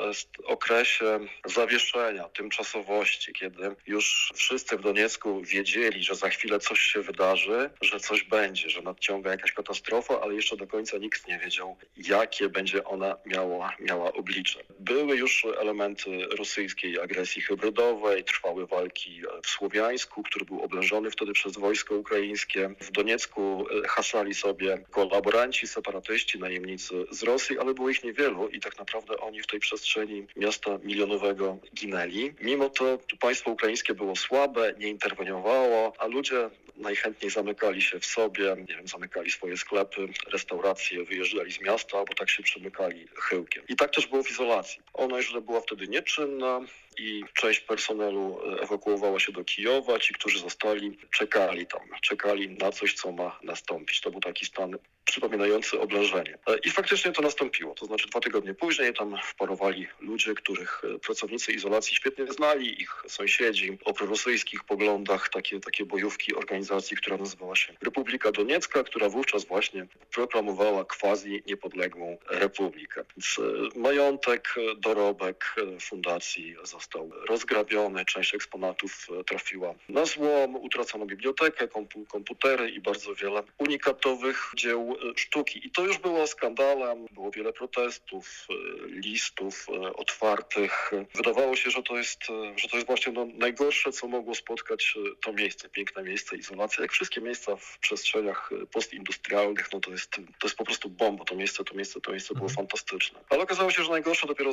okresie 0.45 1.19
zawieszenia, 1.45 2.29
tymczasowości, 2.29 3.33
kiedy 3.33 3.75
już 3.87 4.31
wszyscy 4.35 4.77
w 4.77 4.81
Doniecku 4.81 5.41
wiedzieli, 5.41 6.03
że 6.03 6.15
za 6.15 6.29
chwilę 6.29 6.59
coś 6.59 6.79
się 6.79 7.01
wydarzy, 7.01 7.69
że 7.81 7.99
coś 7.99 8.23
będzie, 8.23 8.69
że 8.69 8.81
nadciąga 8.81 9.31
jakaś 9.31 9.51
katastrofa, 9.51 10.21
ale 10.21 10.33
jeszcze 10.33 10.57
do 10.57 10.67
końca 10.67 10.97
nikt 10.97 11.27
nie 11.27 11.39
wiedział, 11.39 11.77
jakie 11.97 12.49
będzie 12.49 12.68
będzie 12.69 12.83
ona 12.83 13.15
miała, 13.25 13.73
miała 13.79 14.13
oblicze. 14.13 14.59
Były 14.79 15.17
już 15.17 15.45
elementy 15.59 16.25
rosyjskiej 16.37 16.99
agresji 16.99 17.41
hybrydowej, 17.41 18.23
trwały 18.23 18.67
walki 18.67 19.21
w 19.43 19.47
Słowiańsku, 19.47 20.23
który 20.23 20.45
był 20.45 20.61
oblężony 20.61 21.11
wtedy 21.11 21.33
przez 21.33 21.57
wojsko 21.57 21.95
ukraińskie. 21.95 22.69
W 22.79 22.91
Doniecku 22.91 23.65
e, 23.85 23.87
hasali 23.87 24.33
sobie 24.33 24.77
kolaboranci, 24.91 25.67
separatyści, 25.67 26.39
najemnicy 26.39 27.05
z 27.11 27.23
Rosji, 27.23 27.59
ale 27.59 27.73
było 27.73 27.89
ich 27.89 28.03
niewielu 28.03 28.47
i 28.49 28.59
tak 28.59 28.77
naprawdę 28.79 29.17
oni 29.17 29.41
w 29.41 29.47
tej 29.47 29.59
przestrzeni 29.59 30.27
miasta 30.35 30.79
milionowego 30.83 31.57
ginęli. 31.73 32.33
Mimo 32.41 32.69
to 32.69 32.99
państwo 33.19 33.51
ukraińskie 33.51 33.93
było 33.93 34.15
słabe, 34.15 34.73
nie 34.79 34.87
interweniowało, 34.87 35.93
a 35.99 36.07
ludzie 36.07 36.49
najchętniej 36.79 37.31
zamykali 37.31 37.81
się 37.81 37.99
w 37.99 38.05
sobie, 38.05 38.55
nie 38.69 38.75
wiem, 38.75 38.87
zamykali 38.87 39.31
swoje 39.31 39.57
sklepy, 39.57 40.07
restauracje, 40.27 41.03
wyjeżdżali 41.03 41.51
z 41.51 41.61
miasta 41.61 41.97
albo 41.97 42.13
tak 42.13 42.29
się 42.29 42.43
przemykali 42.59 43.07
chyłkiem. 43.15 43.63
I 43.69 43.75
tak 43.75 43.95
też 43.95 44.07
było 44.07 44.23
w 44.23 44.31
izolacji. 44.31 44.81
Ona 44.93 45.21
źle 45.21 45.41
była 45.41 45.61
wtedy 45.61 45.87
nieczynna 45.87 46.61
i 46.97 47.23
część 47.33 47.59
personelu 47.59 48.39
ewakuowała 48.61 49.19
się 49.19 49.31
do 49.31 49.43
Kijowa. 49.43 49.99
Ci, 49.99 50.13
którzy 50.13 50.39
zostali, 50.39 50.97
czekali 51.11 51.67
tam, 51.67 51.81
czekali 52.01 52.49
na 52.49 52.71
coś, 52.71 52.93
co 52.93 53.11
ma 53.11 53.39
nastąpić. 53.43 54.01
To 54.01 54.11
był 54.11 54.19
taki 54.19 54.45
stan 54.45 54.77
przypominający 55.05 55.79
oblężenie. 55.79 56.37
I 56.63 56.69
faktycznie 56.69 57.11
to 57.11 57.21
nastąpiło. 57.21 57.75
To 57.75 57.85
znaczy 57.85 58.07
dwa 58.07 58.19
tygodnie 58.19 58.53
później 58.53 58.93
tam 58.93 59.15
wparowali 59.23 59.87
ludzie, 59.99 60.33
których 60.33 60.81
pracownicy 61.05 61.51
izolacji 61.51 61.95
świetnie 61.95 62.27
znali, 62.27 62.81
ich 62.81 63.03
sąsiedzi 63.07 63.77
o 63.85 63.93
prorosyjskich 63.93 64.63
poglądach, 64.63 65.29
takie, 65.29 65.59
takie 65.59 65.85
bojówki 65.85 66.35
organizacji, 66.35 66.97
która 66.97 67.17
nazywała 67.17 67.55
się 67.55 67.73
Republika 67.81 68.31
Doniecka, 68.31 68.83
która 68.83 69.09
wówczas 69.09 69.45
właśnie 69.45 69.87
proklamowała 70.11 70.85
quasi 70.85 71.43
niepodległą 71.47 72.17
republikę. 72.29 73.03
Więc 73.17 73.39
majątek, 73.75 74.55
dorobek 74.77 75.55
fundacji 75.81 76.55
został 76.79 77.11
rozgrabiony, 77.29 78.05
część 78.05 78.33
eksponatów 78.33 79.07
trafiła 79.27 79.73
na 79.89 80.05
złom, 80.05 80.55
utracono 80.55 81.05
bibliotekę, 81.05 81.67
komputery 82.07 82.69
i 82.69 82.79
bardzo 82.79 83.15
wiele 83.15 83.43
unikatowych 83.57 84.51
dzieł 84.55 84.97
sztuki. 85.15 85.67
I 85.67 85.71
to 85.71 85.85
już 85.85 85.97
było 85.97 86.27
skandalem, 86.27 87.05
było 87.11 87.31
wiele 87.31 87.53
protestów, 87.53 88.47
listów 88.85 89.67
otwartych. 89.95 90.91
Wydawało 91.15 91.55
się, 91.55 91.71
że 91.71 91.83
to 91.83 91.97
jest, 91.97 92.19
że 92.55 92.67
to 92.67 92.77
jest 92.77 92.87
właśnie 92.87 93.13
no, 93.13 93.27
najgorsze, 93.33 93.91
co 93.91 94.07
mogło 94.07 94.35
spotkać 94.35 94.97
to 95.21 95.33
miejsce, 95.33 95.69
piękne 95.69 96.03
miejsce, 96.03 96.35
izolacja. 96.35 96.81
Jak 96.81 96.91
wszystkie 96.91 97.21
miejsca 97.21 97.55
w 97.55 97.79
przestrzeniach 97.79 98.49
postindustrialnych, 98.71 99.73
no 99.73 99.79
to 99.79 99.91
jest, 99.91 100.11
to 100.11 100.47
jest 100.47 100.55
po 100.55 100.65
prostu 100.65 100.89
bomba. 100.89 101.25
To 101.25 101.35
miejsce, 101.35 101.63
to 101.63 101.75
miejsce, 101.75 102.01
to 102.01 102.11
miejsce 102.11 102.33
było 102.35 102.49
fantastyczne. 102.49 103.19
Ale 103.29 103.43
okazało 103.43 103.71
się, 103.71 103.83
że 103.83 103.91
najgorsze 103.91 104.27
dopiero 104.27 104.51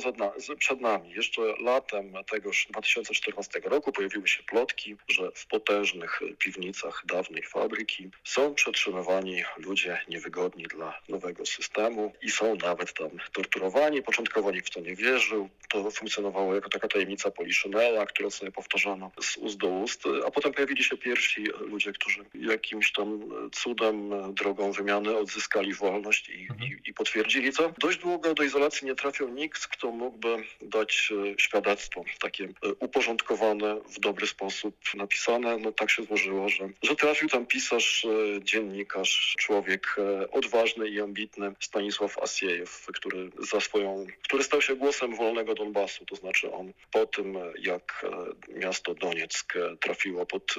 przed 0.58 0.80
nami. 0.80 1.10
Jeszcze 1.10 1.42
latem 1.60 2.15
tegoż 2.24 2.66
2014 2.70 3.60
roku 3.64 3.92
pojawiły 3.92 4.28
się 4.28 4.42
plotki, 4.42 4.96
że 5.08 5.30
w 5.34 5.46
potężnych 5.46 6.20
piwnicach 6.38 7.02
dawnej 7.06 7.42
fabryki 7.42 8.10
są 8.24 8.54
przetrzymywani 8.54 9.42
ludzie 9.58 10.00
niewygodni 10.08 10.64
dla 10.64 11.00
nowego 11.08 11.46
systemu 11.46 12.12
i 12.22 12.30
są 12.30 12.56
nawet 12.56 12.92
tam 12.92 13.10
torturowani. 13.32 14.02
Początkowo 14.02 14.50
nikt 14.52 14.66
w 14.66 14.70
to 14.70 14.80
nie 14.80 14.96
wierzył. 14.96 15.48
To 15.68 15.90
funkcjonowało 15.90 16.54
jako 16.54 16.68
taka 16.68 16.88
tajemnica 16.88 17.30
Poliszynela, 17.30 18.06
którą 18.06 18.30
sobie 18.30 18.52
powtarzano 18.52 19.10
z 19.20 19.36
ust 19.36 19.56
do 19.56 19.68
ust, 19.68 20.02
a 20.26 20.30
potem 20.30 20.52
pojawili 20.52 20.84
się 20.84 20.96
pierwsi 20.96 21.44
ludzie, 21.60 21.92
którzy 21.92 22.24
jakimś 22.34 22.92
tam 22.92 23.20
cudem, 23.52 24.10
drogą 24.34 24.72
wymiany 24.72 25.16
odzyskali 25.16 25.74
wolność 25.74 26.28
i, 26.28 26.48
i, 26.60 26.90
i 26.90 26.94
potwierdzili 26.94 27.52
to. 27.52 27.72
Dość 27.78 27.98
długo 27.98 28.34
do 28.34 28.42
izolacji 28.42 28.86
nie 28.86 28.94
trafił 28.94 29.28
nikt, 29.28 29.66
kto 29.66 29.90
mógłby 29.90 30.36
dać 30.60 31.12
świadectwo 31.38 32.04
takie 32.20 32.48
uporządkowane, 32.80 33.80
w 33.80 34.00
dobry 34.00 34.26
sposób 34.26 34.76
napisane. 34.94 35.56
No 35.56 35.72
tak 35.72 35.90
się 35.90 36.02
złożyło, 36.02 36.48
że, 36.48 36.68
że 36.82 36.96
trafił 36.96 37.28
tam 37.28 37.46
pisarz, 37.46 38.06
dziennikarz, 38.42 39.34
człowiek 39.38 39.96
odważny 40.32 40.88
i 40.88 41.00
ambitny 41.00 41.52
Stanisław 41.60 42.18
Asiejew, 42.18 42.86
który 42.94 43.30
za 43.38 43.60
swoją, 43.60 44.06
który 44.22 44.44
stał 44.44 44.62
się 44.62 44.76
głosem 44.76 45.16
wolnego 45.16 45.54
Donbasu, 45.54 46.04
to 46.04 46.16
znaczy 46.16 46.52
on 46.52 46.72
po 46.92 47.06
tym, 47.06 47.38
jak 47.58 48.06
miasto 48.48 48.94
Donieck 48.94 49.54
trafiło 49.80 50.26
pod 50.26 50.54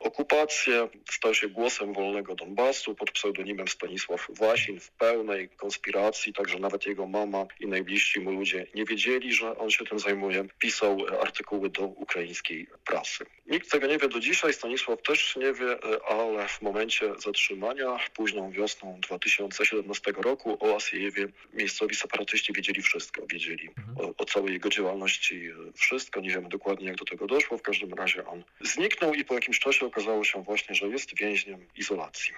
okupację, 0.00 0.88
stał 1.10 1.34
się 1.34 1.48
głosem 1.48 1.94
wolnego 1.94 2.34
Donbasu 2.34 2.94
pod 2.94 3.10
pseudonimem 3.10 3.68
Stanisław 3.68 4.26
Wasin 4.28 4.80
w 4.80 4.90
pełnej 4.90 5.48
konspiracji, 5.48 6.32
także 6.32 6.58
nawet 6.58 6.86
jego 6.86 7.06
mama 7.06 7.46
i 7.60 7.66
najbliżsi 7.66 8.20
mu 8.20 8.30
ludzie 8.30 8.66
nie 8.74 8.84
wiedzieli, 8.84 9.32
że 9.32 9.58
on 9.58 9.70
się 9.70 9.84
tym 9.84 9.98
zajmuje. 9.98 10.44
Pisał 10.58 10.81
artykuły 11.20 11.70
do 11.70 11.82
ukraińskiej 11.82 12.66
prasy. 12.84 13.26
Nikt 13.46 13.70
tego 13.70 13.86
nie 13.86 13.98
wie 13.98 14.08
do 14.08 14.20
dzisiaj, 14.20 14.52
Stanisław 14.52 15.02
też 15.02 15.36
nie 15.36 15.52
wie, 15.52 15.78
ale 16.08 16.48
w 16.48 16.62
momencie 16.62 17.12
zatrzymania 17.18 17.98
późną 18.14 18.50
wiosną 18.50 19.00
2017 19.00 20.12
roku 20.16 20.58
o 20.60 20.76
Asiejewie 20.76 21.28
miejscowi 21.52 21.94
separatyści 21.94 22.52
wiedzieli 22.52 22.82
wszystko. 22.82 23.26
Wiedzieli 23.26 23.70
o, 24.00 24.22
o 24.22 24.24
całej 24.24 24.52
jego 24.52 24.68
działalności 24.68 25.50
wszystko. 25.74 26.20
Nie 26.20 26.30
wiemy 26.30 26.48
dokładnie, 26.48 26.86
jak 26.86 26.96
do 26.96 27.04
tego 27.04 27.26
doszło. 27.26 27.58
W 27.58 27.62
każdym 27.62 27.94
razie 27.94 28.26
on 28.26 28.44
zniknął 28.60 29.14
i 29.14 29.24
po 29.24 29.34
jakimś 29.34 29.58
czasie 29.58 29.86
okazało 29.86 30.24
się 30.24 30.42
właśnie, 30.42 30.74
że 30.74 30.86
jest 30.86 31.18
więźniem 31.18 31.66
izolacji. 31.76 32.34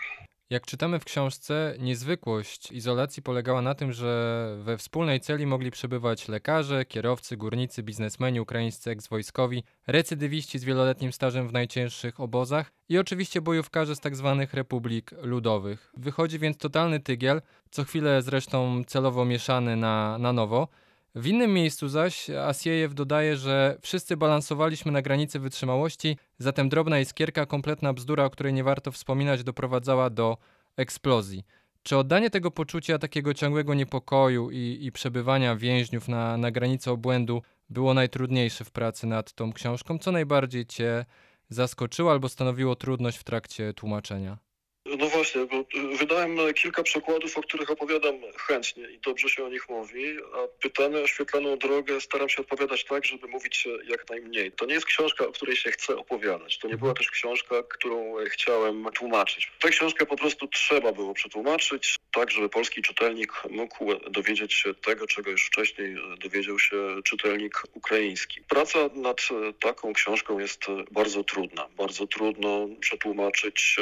Jak 0.51 0.67
czytamy 0.67 1.01
w 1.01 1.05
książce, 1.05 1.75
niezwykłość 1.79 2.73
izolacji 2.73 3.23
polegała 3.23 3.63
na 3.63 3.75
tym, 3.75 3.93
że 3.93 4.57
we 4.63 4.79
wspólnej 4.79 5.21
celi 5.21 5.47
mogli 5.47 5.71
przebywać 5.71 6.29
lekarze, 6.29 6.85
kierowcy, 6.85 7.37
górnicy, 7.37 7.83
biznesmeni, 7.83 8.41
ukraińscy 8.41 8.91
ekswojskowi, 8.91 9.65
recydywiści 9.87 10.59
z 10.59 10.65
wieloletnim 10.65 11.13
stażem 11.13 11.49
w 11.49 11.53
najcięższych 11.53 12.21
obozach 12.21 12.73
i 12.89 12.99
oczywiście 12.99 13.41
bojówkarze 13.41 13.97
z 13.97 14.01
tzw. 14.01 14.47
republik 14.53 15.11
ludowych. 15.23 15.93
Wychodzi 15.97 16.39
więc 16.39 16.57
totalny 16.57 17.01
tygiel, 17.01 17.43
co 17.71 17.85
chwilę 17.85 18.23
zresztą 18.23 18.83
celowo 18.87 19.25
mieszany 19.25 19.77
na, 19.77 20.19
na 20.19 20.33
nowo. 20.33 20.69
W 21.16 21.26
innym 21.26 21.52
miejscu 21.52 21.88
zaś 21.88 22.30
Asiejew 22.30 22.94
dodaje, 22.94 23.37
że 23.37 23.76
wszyscy 23.80 24.16
balansowaliśmy 24.16 24.92
na 24.92 25.02
granicy 25.02 25.38
wytrzymałości, 25.38 26.16
zatem 26.38 26.68
drobna 26.68 27.00
iskierka, 27.00 27.47
kompletna 27.47 27.92
bzdura, 27.92 28.25
o 28.25 28.30
której 28.30 28.52
nie 28.52 28.64
warto 28.64 28.92
wspominać, 28.92 29.44
doprowadzała 29.44 30.11
do 30.11 30.38
eksplozji. 30.76 31.44
Czy 31.83 31.97
oddanie 31.97 32.30
tego 32.30 32.50
poczucia 32.50 32.99
takiego 32.99 33.35
ciągłego 33.35 33.75
niepokoju 33.75 34.50
i, 34.50 34.78
i 34.80 34.92
przebywania 34.92 35.56
więźniów 35.56 36.09
na, 36.09 36.37
na 36.37 36.50
granicy 36.50 36.90
obłędu 36.90 37.42
było 37.71 37.94
najtrudniejsze 37.94 38.64
w 38.64 38.71
pracy 38.71 39.06
nad 39.06 39.33
tą 39.33 39.52
książką? 39.52 39.99
Co 39.99 40.12
najbardziej 40.12 40.66
Cię 40.66 41.04
zaskoczyło 41.49 42.11
albo 42.11 42.28
stanowiło 42.28 42.76
trudność 42.76 43.18
w 43.18 43.25
trakcie 43.25 43.75
tłumaczenia? 43.75 44.44
No 44.87 45.07
właśnie, 45.07 45.47
bo 45.47 45.64
wydałem 45.99 46.38
kilka 46.55 46.83
przykładów, 46.83 47.38
o 47.38 47.43
których 47.43 47.71
opowiadam 47.71 48.14
chętnie 48.37 48.91
i 48.91 48.99
dobrze 48.99 49.29
się 49.29 49.45
o 49.45 49.49
nich 49.49 49.69
mówi, 49.69 50.17
a 50.35 50.62
pytany 50.62 50.99
o 50.99 51.03
oświetloną 51.03 51.57
drogę 51.57 52.00
staram 52.00 52.29
się 52.29 52.41
odpowiadać 52.41 52.85
tak, 52.85 53.05
żeby 53.05 53.29
mówić 53.29 53.69
jak 53.88 54.11
najmniej. 54.11 54.53
To 54.53 54.67
nie 54.67 54.75
jest 54.75 54.87
książka, 54.87 55.26
o 55.26 55.33
której 55.33 55.57
się 55.57 55.71
chce 55.71 55.97
opowiadać. 55.97 56.59
To 56.59 56.69
nie 56.69 56.76
była 56.76 56.95
też 56.95 57.11
książka, 57.11 57.62
którą 57.62 58.14
chciałem 58.31 58.87
tłumaczyć. 58.95 59.53
Tę 59.61 59.69
książkę 59.69 60.07
po 60.07 60.17
prostu 60.17 60.49
trzeba 60.49 60.93
było 60.93 61.14
przetłumaczyć, 61.14 61.97
tak 62.12 62.31
żeby 62.31 62.49
polski 62.49 62.83
czytelnik 62.83 63.33
mógł 63.50 63.95
dowiedzieć 64.11 64.55
się 64.55 64.75
tego, 64.75 65.07
czego 65.07 65.31
już 65.31 65.47
wcześniej 65.47 65.97
dowiedział 66.19 66.59
się 66.59 66.76
czytelnik 67.05 67.62
ukraiński. 67.75 68.41
Praca 68.49 68.79
nad 68.95 69.21
taką 69.61 69.93
książką 69.93 70.38
jest 70.38 70.67
bardzo 70.91 71.25
trudna. 71.25 71.69
Bardzo 71.76 72.07
trudno 72.07 72.69
przetłumaczyć 72.81 73.76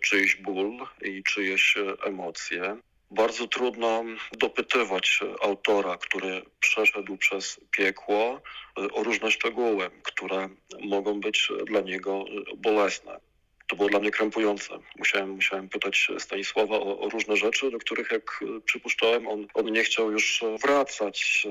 czyjś 0.00 0.36
ból 0.48 0.86
i 1.02 1.22
czyjeś 1.22 1.74
emocje. 2.04 2.76
Bardzo 3.10 3.46
trudno 3.46 4.04
dopytywać 4.32 5.20
autora, 5.42 5.96
który 5.96 6.42
przeszedł 6.60 7.16
przez 7.16 7.60
piekło, 7.70 8.40
o 8.92 9.02
różne 9.02 9.30
szczegóły, 9.30 9.90
które 10.02 10.48
mogą 10.80 11.20
być 11.20 11.48
dla 11.66 11.80
niego 11.80 12.24
bolesne. 12.56 13.20
To 13.68 13.76
było 13.76 13.88
dla 13.88 14.00
mnie 14.00 14.10
krępujące. 14.10 14.78
Musiałem, 14.98 15.30
musiałem 15.30 15.68
pytać 15.68 16.08
Stanisława 16.18 16.76
o, 16.76 17.00
o, 17.00 17.08
różne 17.08 17.36
rzeczy, 17.36 17.70
do 17.70 17.78
których, 17.78 18.10
jak 18.10 18.44
przypuszczałem, 18.64 19.28
on, 19.28 19.46
on 19.54 19.72
nie 19.72 19.84
chciał 19.84 20.12
już 20.12 20.44
wracać. 20.62 21.46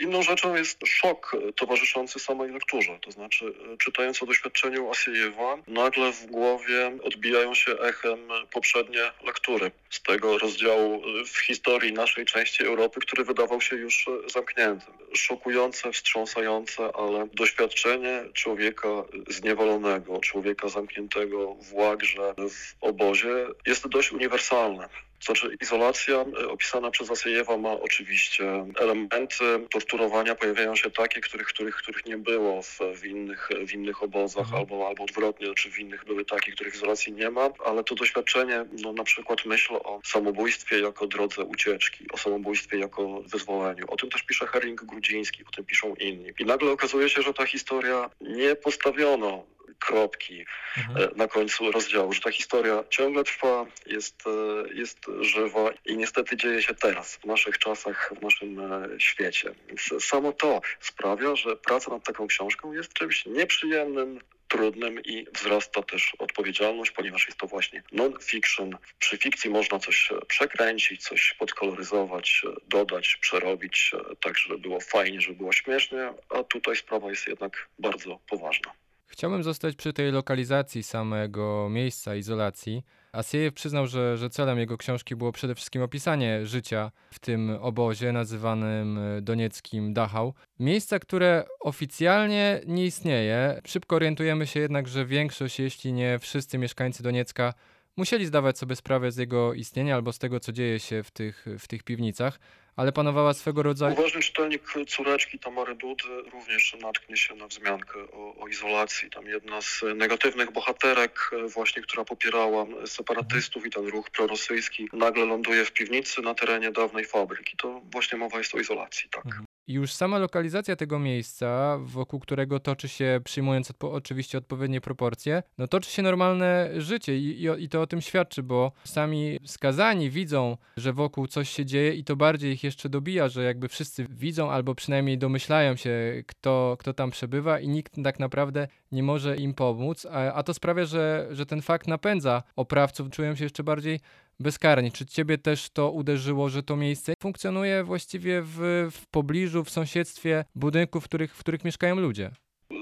Inną 0.00 0.22
rzeczą 0.22 0.54
jest 0.54 0.86
szok 0.86 1.36
towarzyszący 1.56 2.18
samej 2.18 2.50
lekturze. 2.50 2.98
To 3.02 3.10
znaczy, 3.10 3.54
czytając 3.78 4.22
o 4.22 4.26
doświadczeniu 4.26 4.90
Asiejewa, 4.90 5.58
nagle 5.66 6.12
w 6.12 6.26
głowie 6.26 6.98
odbijają 7.02 7.54
się 7.54 7.78
echem 7.78 8.18
poprzednie 8.52 9.00
lektury 9.24 9.70
z 9.90 10.02
tego 10.02 10.38
rozdziału 10.38 11.02
w 11.26 11.38
historii 11.38 11.92
naszej 11.92 12.24
części 12.24 12.64
Europy, 12.64 13.00
który 13.00 13.24
wydawał 13.24 13.60
się 13.60 13.76
już 13.76 14.06
zamkniętym. 14.26 14.94
Szokujące, 15.14 15.92
wstrząsające, 15.92 16.96
ale 16.96 17.28
doświadczenie 17.34 18.24
człowieka 18.32 18.88
zniewolonego, 19.28 20.20
człowieka 20.20 20.68
zamkniętego 20.68 21.56
w 21.62 21.74
łagrze, 21.74 22.34
w 22.50 22.74
obozie 22.80 23.46
jest 23.66 23.88
dość 23.88 24.12
uniwersalne. 24.12 24.88
Znaczy, 25.24 25.56
izolacja 25.60 26.14
e, 26.14 26.48
opisana 26.48 26.90
przez 26.90 27.10
Asiejewa 27.10 27.56
ma 27.56 27.72
oczywiście 27.72 28.66
elementy 28.78 29.44
torturowania, 29.70 30.34
pojawiają 30.34 30.76
się 30.76 30.90
takie, 30.90 31.20
których, 31.20 31.46
których, 31.46 31.76
których 31.76 32.06
nie 32.06 32.18
było 32.18 32.62
w, 32.62 32.78
w, 32.94 33.04
innych, 33.04 33.48
w 33.66 33.72
innych 33.72 34.02
obozach, 34.02 34.40
Mhm. 34.40 34.60
albo, 34.60 34.88
albo 34.88 35.04
odwrotnie, 35.04 35.54
czy 35.54 35.70
w 35.70 35.78
innych 35.78 36.04
były 36.04 36.24
takie, 36.24 36.52
których 36.52 36.72
w 36.72 36.76
izolacji 36.76 37.12
nie 37.12 37.30
ma, 37.30 37.50
ale 37.64 37.84
to 37.84 37.94
doświadczenie, 37.94 38.64
no 38.82 38.92
na 38.92 39.04
przykład 39.04 39.46
myśl 39.46 39.74
o 39.74 40.00
samobójstwie 40.04 40.78
jako 40.80 41.06
drodze 41.06 41.44
ucieczki, 41.44 42.04
o 42.12 42.18
samobójstwie 42.18 42.78
jako 42.78 43.22
wyzwoleniu. 43.22 43.84
O 43.88 43.96
tym 43.96 44.10
też 44.10 44.22
pisze 44.22 44.46
Herring 44.46 44.84
Grudziński, 44.84 45.44
o 45.44 45.50
tym 45.50 45.64
piszą 45.64 45.94
inni. 45.94 46.30
I 46.38 46.44
nagle 46.44 46.70
okazuje 46.70 47.08
się, 47.08 47.22
że 47.22 47.34
ta 47.34 47.46
historia 47.46 48.10
nie 48.20 48.56
postawiono 48.56 49.44
kropki 49.80 50.46
Mhm. 50.78 50.96
e, 50.96 51.08
na 51.16 51.28
końcu 51.28 51.72
rozdziału, 51.72 52.12
że 52.12 52.20
ta 52.20 52.30
historia 52.30 52.84
ciągle 52.90 53.24
trwa, 53.24 53.66
jest, 53.86 54.24
e, 54.26 54.74
jest 54.74 54.98
żywa 55.20 55.70
i 55.84 55.96
niestety 55.96 56.36
dzieje 56.36 56.62
się 56.62 56.74
teraz, 56.74 57.16
w 57.16 57.24
naszych 57.24 57.58
czasach, 57.58 58.12
w 58.18 58.22
naszym 58.22 58.60
e, 58.60 59.00
świecie. 59.00 59.54
Więc 59.68 60.04
samo 60.04 60.32
to 60.32 60.60
sprawia, 60.80 61.36
że 61.36 61.56
praca 61.56 61.90
nad 61.90 62.04
taką 62.04 62.26
książką 62.26 62.72
jest 62.72 62.92
czymś 62.92 63.26
nieprzyjemnym, 63.26 64.20
trudnym 64.48 65.00
i 65.04 65.26
wzrasta 65.34 65.82
też 65.82 66.12
odpowiedzialność, 66.18 66.90
ponieważ 66.90 67.26
jest 67.26 67.38
to 67.38 67.46
właśnie 67.46 67.82
non-fiction. 67.92 68.78
Przy 68.98 69.16
fikcji 69.16 69.50
można 69.50 69.78
coś 69.78 70.10
przekręcić, 70.28 71.02
coś 71.02 71.34
podkoloryzować, 71.38 72.42
dodać, 72.68 73.16
przerobić, 73.20 73.92
tak 74.20 74.38
żeby 74.38 74.58
było 74.58 74.80
fajnie, 74.80 75.20
żeby 75.20 75.36
było 75.36 75.52
śmiesznie, 75.52 76.12
a 76.28 76.42
tutaj 76.42 76.76
sprawa 76.76 77.10
jest 77.10 77.26
jednak 77.26 77.68
bardzo 77.78 78.18
poważna. 78.28 78.72
Chciałbym 79.10 79.42
zostać 79.42 79.76
przy 79.76 79.92
tej 79.92 80.12
lokalizacji 80.12 80.82
samego 80.82 81.68
miejsca 81.70 82.14
izolacji. 82.14 82.82
Asiejew 83.12 83.54
przyznał, 83.54 83.86
że, 83.86 84.16
że 84.16 84.30
celem 84.30 84.58
jego 84.58 84.76
książki 84.76 85.16
było 85.16 85.32
przede 85.32 85.54
wszystkim 85.54 85.82
opisanie 85.82 86.46
życia 86.46 86.90
w 87.10 87.18
tym 87.18 87.50
obozie 87.60 88.12
nazywanym 88.12 88.98
e, 88.98 89.22
donieckim 89.22 89.94
Dachau. 89.94 90.34
Miejsca, 90.58 90.98
które 90.98 91.44
oficjalnie 91.60 92.60
nie 92.66 92.86
istnieje. 92.86 93.60
Szybko 93.66 93.96
orientujemy 93.96 94.46
się 94.46 94.60
jednak, 94.60 94.88
że 94.88 95.06
większość, 95.06 95.60
jeśli 95.60 95.92
nie 95.92 96.18
wszyscy 96.18 96.58
mieszkańcy 96.58 97.02
Doniecka 97.02 97.54
musieli 97.96 98.26
zdawać 98.26 98.58
sobie 98.58 98.76
sprawę 98.76 99.12
z 99.12 99.16
jego 99.16 99.54
istnienia 99.54 99.94
albo 99.94 100.12
z 100.12 100.18
tego, 100.18 100.40
co 100.40 100.52
dzieje 100.52 100.78
się 100.78 101.02
w 101.02 101.10
tych, 101.10 101.46
w 101.58 101.68
tych 101.68 101.82
piwnicach, 101.82 102.40
ale 102.80 102.92
panowała 102.92 103.34
swego 103.34 103.62
rodzaju... 103.62 103.94
Uważny 103.94 104.20
czytelnik 104.20 104.62
córeczki 104.88 105.38
Tamary 105.38 105.74
Dudy 105.74 106.04
również 106.32 106.76
natknie 106.82 107.16
się 107.16 107.34
na 107.34 107.46
wzmiankę 107.46 107.98
o, 108.12 108.34
o 108.40 108.48
izolacji. 108.48 109.10
Tam 109.10 109.26
jedna 109.26 109.62
z 109.62 109.84
negatywnych 109.94 110.52
bohaterek, 110.52 111.30
e, 111.32 111.48
właśnie 111.48 111.82
która 111.82 112.04
popierała 112.04 112.66
separatystów 112.86 113.66
i 113.66 113.70
ten 113.70 113.86
ruch 113.86 114.10
prorosyjski, 114.10 114.88
nagle 114.92 115.24
ląduje 115.24 115.64
w 115.64 115.72
piwnicy 115.72 116.22
na 116.22 116.34
terenie 116.34 116.72
dawnej 116.72 117.04
fabryki. 117.04 117.56
To 117.56 117.80
właśnie 117.92 118.18
mowa 118.18 118.38
jest 118.38 118.54
o 118.54 118.58
izolacji, 118.58 119.10
tak. 119.10 119.26
Mhm. 119.26 119.49
Już 119.70 119.92
sama 119.92 120.18
lokalizacja 120.18 120.76
tego 120.76 120.98
miejsca, 120.98 121.78
wokół 121.82 122.20
którego 122.20 122.60
toczy 122.60 122.88
się, 122.88 123.20
przyjmując 123.24 123.72
odpo- 123.72 123.92
oczywiście 123.92 124.38
odpowiednie 124.38 124.80
proporcje, 124.80 125.42
no 125.58 125.68
toczy 125.68 125.90
się 125.90 126.02
normalne 126.02 126.70
życie 126.76 127.18
i, 127.18 127.42
i, 127.44 127.64
i 127.64 127.68
to 127.68 127.82
o 127.82 127.86
tym 127.86 128.00
świadczy, 128.00 128.42
bo 128.42 128.72
sami 128.84 129.38
skazani 129.44 130.10
widzą, 130.10 130.56
że 130.76 130.92
wokół 130.92 131.26
coś 131.26 131.50
się 131.50 131.66
dzieje 131.66 131.94
i 131.94 132.04
to 132.04 132.16
bardziej 132.16 132.52
ich 132.52 132.64
jeszcze 132.64 132.88
dobija, 132.88 133.28
że 133.28 133.44
jakby 133.44 133.68
wszyscy 133.68 134.06
widzą 134.10 134.50
albo 134.50 134.74
przynajmniej 134.74 135.18
domyślają 135.18 135.76
się, 135.76 136.22
kto, 136.26 136.76
kto 136.78 136.94
tam 136.94 137.10
przebywa 137.10 137.60
i 137.60 137.68
nikt 137.68 137.94
tak 138.04 138.18
naprawdę 138.18 138.68
nie 138.92 139.02
może 139.02 139.36
im 139.36 139.54
pomóc, 139.54 140.06
a, 140.06 140.32
a 140.32 140.42
to 140.42 140.54
sprawia, 140.54 140.84
że, 140.84 141.28
że 141.30 141.46
ten 141.46 141.62
fakt 141.62 141.88
napędza 141.88 142.42
oprawców, 142.56 143.10
czują 143.10 143.34
się 143.34 143.44
jeszcze 143.44 143.64
bardziej 143.64 144.00
bezkarni. 144.40 144.92
Czy 144.92 145.06
ciebie 145.06 145.38
też 145.38 145.70
to 145.70 145.90
uderzyło, 145.90 146.48
że 146.48 146.62
to 146.62 146.76
miejsce 146.76 147.14
funkcjonuje 147.22 147.84
właściwie 147.84 148.42
w, 148.42 148.88
w 148.90 149.06
pobliżu, 149.06 149.64
w 149.64 149.70
sąsiedztwie 149.70 150.44
budynków, 150.54 151.04
w 151.04 151.08
których, 151.08 151.34
w 151.34 151.38
których 151.38 151.64
mieszkają 151.64 151.96
ludzie? 151.96 152.30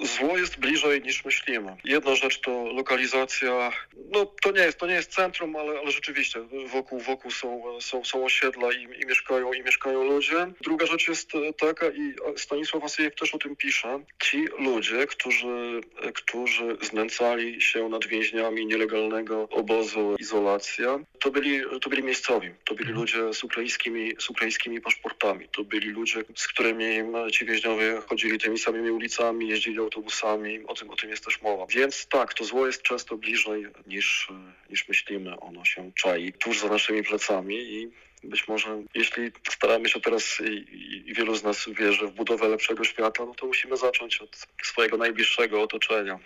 Zło 0.03 0.39
jest 0.39 0.59
bliżej 0.59 1.03
niż 1.03 1.25
myślimy. 1.25 1.77
Jedna 1.85 2.15
rzecz 2.15 2.41
to 2.41 2.65
lokalizacja, 2.73 3.73
no 4.13 4.27
to 4.43 4.53
nie 4.53 4.61
jest, 4.61 4.79
to 4.79 4.87
nie 4.87 4.95
jest 4.95 5.15
centrum, 5.15 5.57
ale, 5.57 5.79
ale 5.79 5.91
rzeczywiście 5.91 6.41
wokół, 6.73 7.01
wokół 7.01 7.31
są, 7.31 7.63
są, 7.81 8.05
są 8.05 8.25
osiedla 8.25 8.73
i, 8.73 8.83
i, 9.03 9.07
mieszkają, 9.07 9.53
i 9.53 9.63
mieszkają 9.63 10.05
ludzie. 10.05 10.47
Druga 10.61 10.87
rzecz 10.87 11.09
jest 11.09 11.35
e, 11.35 11.53
taka 11.53 11.87
i 11.87 12.15
Stanisław 12.37 12.85
Asiejew 12.85 13.15
też 13.15 13.35
o 13.35 13.39
tym 13.39 13.57
pisze. 13.57 14.01
Ci 14.23 14.49
ludzie, 14.59 15.07
którzy, 15.07 15.81
e, 16.03 16.13
którzy 16.13 16.77
znęcali 16.83 17.63
się 17.63 17.89
nad 17.89 18.07
więźniami 18.07 18.67
nielegalnego 18.67 19.49
obozu 19.51 20.17
izolacja, 20.19 20.99
to 21.21 21.31
byli, 21.31 21.61
to 21.83 21.91
byli 21.91 22.03
miejscowi. 22.03 22.51
To 22.65 22.75
byli 22.75 22.93
ludzie 22.93 23.33
z 23.33 23.45
ukraińskimi, 23.45 24.13
z 24.19 24.31
ukraińskimi 24.31 24.81
paszportami. 24.81 25.49
To 25.49 25.65
byli 25.65 25.91
ludzie, 25.91 26.25
z 26.37 26.49
którymi 26.49 26.85
e, 26.85 27.31
ci 27.33 27.45
więźniowie 27.45 28.03
chodzili 28.07 28.39
tymi 28.39 28.59
samymi 28.59 28.91
ulicami, 28.91 29.49
jeździli 29.49 29.78
autobusami. 29.83 30.65
O 30.67 30.75
tym, 30.75 30.91
o 30.91 30.97
tym 30.97 31.11
jest 31.11 31.25
też 31.25 31.43
mowa. 31.43 31.67
Więc 31.67 32.07
tak, 32.07 32.35
to 32.35 32.45
zło 32.45 32.67
jest 32.67 32.83
często 32.83 33.17
bliżej 33.17 33.67
niż, 33.87 34.29
e, 34.31 34.71
niż 34.71 34.89
myślimy. 34.89 35.41
Ono 35.41 35.65
się 35.65 35.93
czai 35.95 36.33
tuż 36.33 36.61
za 36.61 36.69
naszymi 36.69 37.03
plecami 37.03 37.57
i 37.57 37.91
być 38.25 38.49
może 38.49 38.83
jeśli 38.95 39.33
staramy 39.51 39.89
się 39.89 40.01
teraz 40.01 40.41
i, 40.41 40.67
i 41.07 41.15
wielu 41.15 41.35
z 41.35 41.43
nas 41.43 41.69
wierzy 41.69 42.07
w 42.07 42.13
budowę 42.13 42.49
lepszego 42.49 42.85
świata, 42.85 43.25
no 43.25 43.35
to 43.35 43.47
musimy 43.47 43.77
zacząć 43.77 44.21
od 44.21 44.47
swojego 44.63 44.97
najbliższego 44.97 45.63
otoczenia. 45.63 46.19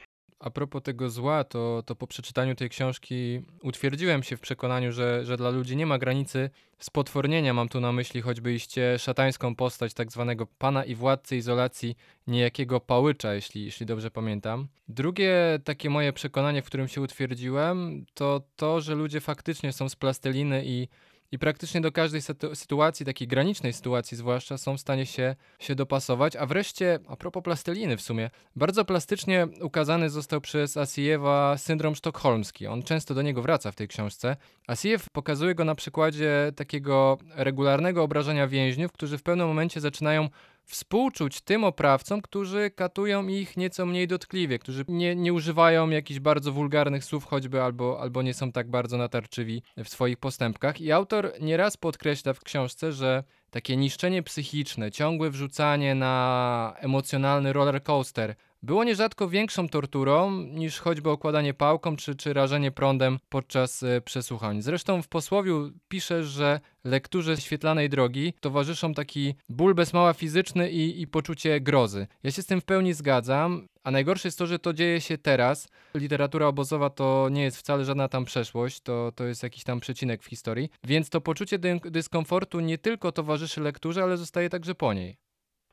A 0.43 0.51
propos 0.51 0.83
tego 0.83 1.11
zła, 1.11 1.45
to, 1.45 1.83
to 1.87 1.95
po 1.95 2.07
przeczytaniu 2.07 2.55
tej 2.55 2.69
książki 2.69 3.43
utwierdziłem 3.63 4.23
się 4.23 4.37
w 4.37 4.41
przekonaniu, 4.41 4.93
że, 4.93 5.25
że 5.25 5.37
dla 5.37 5.51
ludzi 5.51 5.77
nie 5.77 5.87
ma 5.87 5.99
granicy 5.99 6.51
spotwornienia. 6.79 7.55
Mam 7.55 7.69
tu 7.69 7.81
na 7.81 7.93
myśli 7.93 8.21
choćby 8.21 8.55
iście 8.55 8.99
szatańską 8.99 9.55
postać 9.57 9.95
tak 9.95 10.13
zwanego 10.13 10.47
pana 10.59 10.85
i 10.85 10.95
władcy 10.95 11.37
izolacji, 11.37 11.97
niejakiego 12.27 12.81
pałycza, 12.81 13.35
jeśli, 13.35 13.65
jeśli 13.65 13.87
dobrze 13.87 14.11
pamiętam. 14.11 14.69
Drugie 14.89 15.59
takie 15.65 15.91
moje 15.91 16.13
przekonanie, 16.13 16.63
w 16.63 16.67
którym 16.67 16.89
się 16.89 17.01
utwierdziłem, 17.01 18.07
to 18.15 18.43
to, 18.57 18.81
że 18.81 18.95
ludzie 18.95 19.21
faktycznie 19.21 19.73
są 19.73 19.89
z 19.89 19.97
plasteliny 19.97 20.63
i 20.67 20.89
i 21.33 21.39
praktycznie 21.39 21.81
do 21.81 21.93
każdej 21.93 22.21
sytu- 22.21 22.55
sytuacji, 22.55 23.07
takiej 23.07 23.29
granicznej 23.29 23.73
sytuacji 23.73 24.17
zwłaszcza, 24.17 24.59
są 24.59 24.77
w 24.77 24.81
stanie 24.81 25.07
się, 25.07 25.37
się 25.59 25.75
dopasować. 25.75 26.37
A 26.37 26.47
wreszcie, 26.47 26.99
a 27.09 27.17
propos 27.17 27.43
plasteliny 27.43 27.97
w 27.97 28.03
sumie, 28.03 28.31
bardzo 28.57 28.85
plastycznie 28.85 29.49
ukazany 29.63 30.11
został 30.11 30.41
przez 30.41 30.77
Asiejewa 30.77 31.59
syndrom 31.59 31.95
sztokholmski. 31.95 32.67
On 32.67 32.83
często 32.83 33.15
do 33.15 33.23
niego 33.23 33.43
wraca 33.43 33.73
w 33.73 33.75
tej 33.75 33.89
książce. 33.89 34.37
Asiejew 34.67 35.11
pokazuje 35.11 35.55
go 35.55 35.65
na 35.65 35.75
przykładzie 35.75 36.53
takiego 36.57 37.19
regularnego 37.35 38.03
obrażania 38.03 38.49
więźniów, 38.49 38.93
którzy 38.93 39.19
w 39.19 39.23
pewnym 39.23 39.47
momencie 39.47 39.81
zaczynają 39.81 40.29
współczuć 40.73 41.41
tym 41.41 41.65
oprawcom, 41.65 42.23
którzy 42.23 42.71
katują 42.71 43.27
ich 43.27 43.57
nieco 43.57 43.87
mniej 43.87 44.09
dotkliwie, 44.09 44.59
którzy 44.59 44.85
nie, 44.89 45.17
nie 45.17 45.33
używają 45.33 45.91
jakichś 45.91 46.21
bardzo 46.21 46.53
wulgarnych 46.53 47.05
słów 47.05 47.25
choćby 47.25 47.63
albo, 47.63 48.01
albo 48.01 48.23
nie 48.23 48.35
są 48.35 48.53
tak 48.53 48.71
bardzo 48.71 48.97
natarczywi 48.97 49.63
w 49.77 49.89
swoich 49.89 50.17
postępkach. 50.17 50.81
I 50.81 50.93
autor 50.93 51.33
nieraz 51.41 51.77
podkreśla 51.77 52.33
w 52.33 52.41
książce, 52.41 52.93
że 52.93 53.25
takie 53.51 53.77
niszczenie 53.77 54.23
psychiczne, 54.23 54.91
ciągłe 54.91 55.31
wrzucanie 55.31 55.95
na 55.95 56.75
emocjonalny 56.79 57.53
roller 57.53 57.83
coaster 57.83 58.35
było 58.63 58.85
nierzadko 58.85 59.29
większą 59.29 59.69
torturą 59.69 60.31
niż 60.43 60.79
choćby 60.79 61.11
okładanie 61.11 61.55
pałką 61.55 61.97
czy, 61.97 62.15
czy 62.15 62.33
rażenie 62.33 62.71
prądem 62.71 63.19
podczas 63.29 63.83
e, 63.83 64.01
przesłuchań. 64.01 64.63
Zresztą 64.63 65.03
w 65.03 65.09
posłowiu 65.09 65.71
pisze, 65.89 66.25
że 66.25 66.61
lekturze 66.85 67.37
świetlanej 67.37 67.89
drogi 67.89 68.35
towarzyszą 68.41 68.95
taki 68.95 69.35
ból 69.49 69.75
bez 69.75 69.93
mała 69.93 70.13
fizyczny 70.13 70.71
i, 70.71 71.01
i 71.01 71.07
poczucie 71.07 71.61
grozy. 71.61 72.07
Ja 72.23 72.31
się 72.31 72.43
z 72.43 72.47
tym 72.47 72.61
w 72.61 72.65
pełni 72.65 72.95
zgadzam, 72.95 73.69
a 73.85 73.91
najgorsze 73.91 74.29
jest 74.29 74.39
to, 74.39 74.47
że 74.47 74.59
to 74.59 74.73
dzieje 74.73 75.01
się 75.01 75.19
teraz. 75.19 75.69
Literatura 75.95 76.47
obozowa 76.47 76.91
to 76.91 77.29
nie 77.31 77.43
jest 77.43 77.57
wcale 77.57 77.85
żadna 77.85 78.09
tam 78.09 78.25
przeszłość, 78.25 78.81
to, 78.81 79.13
to 79.15 79.25
jest 79.25 79.43
jakiś 79.43 79.65
tam 79.65 79.81
przecinek 79.81 80.23
w 80.23 80.27
historii, 80.27 80.71
więc 80.85 81.11
to 81.11 81.21
poczucie 81.21 81.59
dy- 81.59 81.81
dyskomfortu 81.85 82.61
nie 82.61 82.79
tylko 82.79 83.13
towarzyszy 83.13 83.61
lekturze, 83.61 84.03
ale 84.03 84.17
zostaje 84.17 84.51
także 84.51 84.75
po 84.75 84.93
niej. 84.93 85.17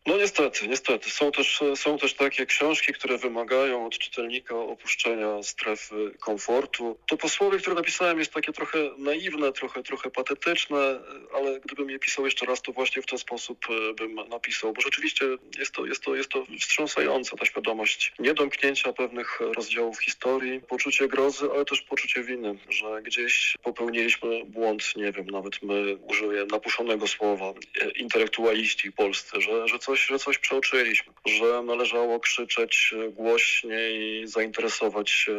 No 0.05 0.17
niestety, 0.17 0.67
niestety. 0.67 1.09
Są 1.09 1.31
też, 1.31 1.63
są 1.75 1.97
też 1.97 2.13
takie 2.13 2.45
książki, 2.45 2.93
które 2.93 3.17
wymagają 3.17 3.85
od 3.85 3.97
czytelnika 3.97 4.55
opuszczenia 4.55 5.43
strefy 5.43 6.11
komfortu. 6.19 6.97
To 7.07 7.17
posłowie, 7.17 7.57
które 7.57 7.75
napisałem, 7.75 8.19
jest 8.19 8.33
takie 8.33 8.53
trochę 8.53 8.77
naiwne, 8.97 9.51
trochę, 9.51 9.83
trochę 9.83 10.11
patetyczne, 10.11 10.99
ale 11.33 11.59
gdybym 11.59 11.89
je 11.89 11.99
pisał 11.99 12.25
jeszcze 12.25 12.45
raz, 12.45 12.61
to 12.61 12.71
właśnie 12.71 13.01
w 13.01 13.05
ten 13.05 13.19
sposób 13.19 13.65
e, 13.69 13.93
bym 13.93 14.15
napisał, 14.15 14.73
bo 14.73 14.81
rzeczywiście 14.81 15.25
jest 15.59 15.71
to, 15.71 15.85
jest 15.85 16.03
to, 16.03 16.15
jest 16.15 16.29
to 16.29 16.45
wstrząsające, 16.59 17.37
ta 17.37 17.45
świadomość 17.45 18.13
niedomknięcia 18.19 18.93
pewnych 18.93 19.39
rozdziałów 19.39 19.99
historii, 19.99 20.61
poczucie 20.61 21.07
grozy, 21.07 21.49
ale 21.53 21.65
też 21.65 21.81
poczucie 21.81 22.23
winy, 22.23 22.57
że 22.69 23.01
gdzieś 23.01 23.57
popełniliśmy 23.63 24.45
błąd, 24.45 24.95
nie 24.95 25.11
wiem, 25.11 25.25
nawet 25.25 25.63
my 25.63 25.95
użyję 25.95 26.45
napuszonego 26.45 27.07
słowa, 27.07 27.53
e, 27.81 27.89
intelektualiści 27.89 28.91
polscy, 28.91 29.41
że, 29.41 29.67
że 29.67 29.79
coś 29.89 30.07
że 30.07 30.19
coś 30.19 30.37
przeoczyliśmy, 30.37 31.13
że 31.25 31.63
należało 31.63 32.19
krzyczeć 32.19 32.93
głośniej, 33.11 34.27
zainteresować 34.27 35.09
się, 35.09 35.37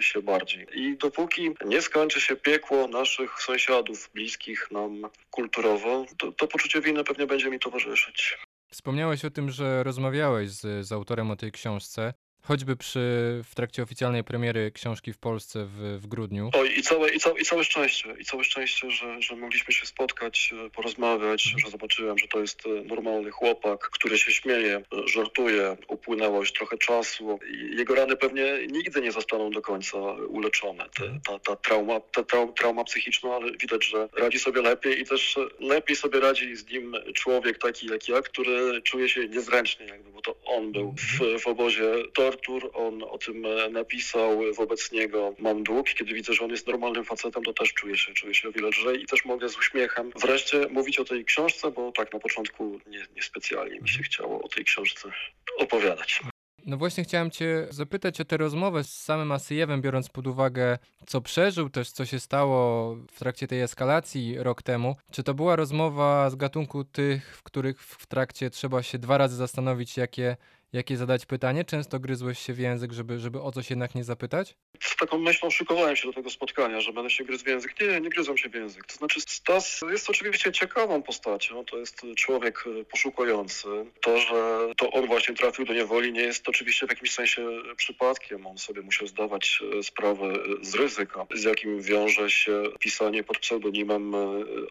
się 0.00 0.22
bardziej. 0.22 0.66
I 0.74 0.96
dopóki 0.96 1.50
nie 1.64 1.82
skończy 1.82 2.20
się 2.20 2.36
piekło 2.36 2.88
naszych 2.88 3.42
sąsiadów, 3.42 4.10
bliskich 4.14 4.70
nam 4.70 5.02
kulturowo, 5.30 6.06
to, 6.18 6.32
to 6.32 6.48
poczucie 6.48 6.80
winy 6.80 7.04
pewnie 7.04 7.26
będzie 7.26 7.50
mi 7.50 7.58
towarzyszyć. 7.58 8.38
Wspomniałeś 8.72 9.24
o 9.24 9.30
tym, 9.30 9.50
że 9.50 9.82
rozmawiałeś 9.82 10.50
z, 10.50 10.86
z 10.86 10.92
autorem 10.92 11.30
o 11.30 11.36
tej 11.36 11.52
książce. 11.52 12.14
Choćby 12.44 12.76
przy, 12.76 13.00
w 13.44 13.54
trakcie 13.54 13.82
oficjalnej 13.82 14.24
premiery 14.24 14.72
książki 14.74 15.12
w 15.12 15.18
Polsce 15.18 15.64
w, 15.64 15.98
w 16.00 16.06
grudniu. 16.06 16.50
Oj, 16.54 16.78
i 16.78 16.82
całe, 16.82 17.10
i, 17.10 17.18
całe, 17.18 17.40
i 17.40 17.44
całe 17.44 17.64
szczęście, 17.64 18.14
i 18.20 18.24
całe 18.24 18.44
szczęście, 18.44 18.90
że, 18.90 19.22
że 19.22 19.36
mogliśmy 19.36 19.74
się 19.74 19.86
spotkać, 19.86 20.54
e, 20.66 20.70
porozmawiać, 20.70 21.42
że 21.42 21.70
zobaczyłem, 21.70 22.18
że 22.18 22.28
to 22.28 22.40
jest 22.40 22.66
e, 22.66 22.68
normalny 22.68 23.30
chłopak, 23.30 23.80
który 23.80 24.18
się 24.18 24.32
śmieje, 24.32 24.76
e, 24.76 25.08
żartuje, 25.08 25.76
upłynęło 25.88 26.40
już 26.40 26.52
trochę 26.52 26.78
czasu 26.78 27.38
i 27.50 27.76
jego 27.76 27.94
rany 27.94 28.16
pewnie 28.16 28.58
nigdy 28.70 29.00
nie 29.00 29.12
zostaną 29.12 29.50
do 29.50 29.62
końca 29.62 29.98
uleczone. 30.12 30.88
Te, 30.88 31.20
ta, 31.26 31.38
ta, 31.38 31.56
trauma, 31.56 32.00
ta 32.00 32.22
trau, 32.22 32.52
trauma 32.52 32.84
psychiczna, 32.84 33.34
ale 33.34 33.52
widać, 33.52 33.86
że 33.86 34.08
radzi 34.16 34.38
sobie 34.38 34.62
lepiej 34.62 35.00
i 35.00 35.04
też 35.04 35.38
lepiej 35.60 35.96
sobie 35.96 36.20
radzi 36.20 36.56
z 36.56 36.66
nim 36.70 36.94
człowiek 37.14 37.58
taki 37.58 37.86
jak 37.86 38.08
ja, 38.08 38.22
który 38.22 38.82
czuje 38.82 39.08
się 39.08 39.28
niezręcznie, 39.28 39.86
jakby, 39.86 40.11
to 40.22 40.36
on 40.44 40.72
był 40.72 40.94
w, 40.98 41.40
w 41.42 41.46
obozie 41.46 41.92
tortur, 42.14 42.70
on 42.74 43.02
o 43.02 43.18
tym 43.18 43.46
e, 43.46 43.68
napisał, 43.68 44.40
wobec 44.54 44.92
niego 44.92 45.34
mam 45.38 45.62
dług. 45.62 45.88
Kiedy 45.88 46.14
widzę, 46.14 46.32
że 46.32 46.44
on 46.44 46.50
jest 46.50 46.66
normalnym 46.66 47.04
facetem, 47.04 47.42
to 47.42 47.52
też 47.52 47.74
czuję 47.74 47.96
się, 47.96 48.12
czuję 48.14 48.34
się 48.34 48.48
o 48.48 48.52
wiele 48.52 48.68
lżej 48.68 49.02
i 49.02 49.06
też 49.06 49.24
mogę 49.24 49.48
z 49.48 49.58
uśmiechem 49.58 50.12
wreszcie 50.16 50.66
mówić 50.70 50.98
o 50.98 51.04
tej 51.04 51.24
książce, 51.24 51.70
bo 51.70 51.92
tak 51.92 52.12
na 52.12 52.18
początku 52.18 52.80
nie, 52.86 53.06
niespecjalnie 53.16 53.80
mi 53.80 53.88
się 53.88 54.02
chciało 54.02 54.42
o 54.42 54.48
tej 54.48 54.64
książce 54.64 55.10
opowiadać. 55.58 56.20
No 56.66 56.76
właśnie 56.76 57.04
chciałem 57.04 57.30
cię 57.30 57.66
zapytać 57.70 58.20
o 58.20 58.24
tę 58.24 58.36
rozmowę 58.36 58.84
z 58.84 59.02
samym 59.02 59.32
Asyjewem, 59.32 59.82
biorąc 59.82 60.08
pod 60.08 60.26
uwagę, 60.26 60.78
co 61.06 61.20
przeżył, 61.20 61.70
też 61.70 61.90
co 61.90 62.06
się 62.06 62.20
stało 62.20 62.94
w 63.10 63.18
trakcie 63.18 63.48
tej 63.48 63.60
eskalacji 63.60 64.38
rok 64.38 64.62
temu. 64.62 64.96
Czy 65.10 65.22
to 65.22 65.34
była 65.34 65.56
rozmowa 65.56 66.30
z 66.30 66.36
gatunku 66.36 66.84
tych, 66.84 67.36
w 67.36 67.42
których 67.42 67.82
w 67.82 68.06
trakcie 68.06 68.50
trzeba 68.50 68.82
się 68.82 68.98
dwa 68.98 69.18
razy 69.18 69.36
zastanowić, 69.36 69.96
jakie 69.96 70.36
jakie 70.72 70.96
zadać 70.96 71.26
pytanie? 71.26 71.64
Często 71.64 72.00
gryzłeś 72.00 72.38
się 72.38 72.52
w 72.52 72.58
język, 72.58 72.92
żeby, 72.92 73.18
żeby 73.18 73.40
o 73.40 73.52
coś 73.52 73.70
jednak 73.70 73.94
nie 73.94 74.04
zapytać? 74.04 74.54
Z 74.80 74.96
taką 74.96 75.18
myślą 75.18 75.50
szykowałem 75.50 75.96
się 75.96 76.08
do 76.08 76.14
tego 76.14 76.30
spotkania, 76.30 76.80
że 76.80 76.92
będę 76.92 77.10
się 77.10 77.24
gryzł 77.24 77.44
w 77.44 77.48
język. 77.48 77.80
Nie, 77.80 78.00
nie 78.00 78.10
gryzłem 78.10 78.38
się 78.38 78.48
w 78.48 78.54
język. 78.54 78.86
To 78.86 78.94
znaczy 78.94 79.20
Stas 79.20 79.80
jest 79.90 80.10
oczywiście 80.10 80.52
ciekawą 80.52 81.02
postacią, 81.02 81.64
to 81.64 81.78
jest 81.78 82.02
człowiek 82.16 82.64
e, 82.80 82.84
poszukujący. 82.84 83.68
To, 84.00 84.20
że 84.20 84.58
to 84.76 84.90
on 84.90 85.06
właśnie 85.06 85.34
trafił 85.34 85.64
do 85.64 85.74
niewoli 85.74 86.12
nie 86.12 86.20
jest 86.20 86.48
oczywiście 86.48 86.86
w 86.86 86.90
jakimś 86.90 87.12
sensie 87.12 87.46
przypadkiem. 87.76 88.46
On 88.46 88.58
sobie 88.58 88.82
musiał 88.82 89.06
zdawać 89.06 89.62
e, 89.78 89.82
sprawę 89.82 90.26
e, 90.26 90.64
z 90.64 90.74
ryzyka, 90.74 91.26
z 91.34 91.42
jakim 91.42 91.82
wiąże 91.82 92.30
się 92.30 92.62
pisanie 92.80 93.24
pod 93.24 93.38
pseudonimem 93.38 94.12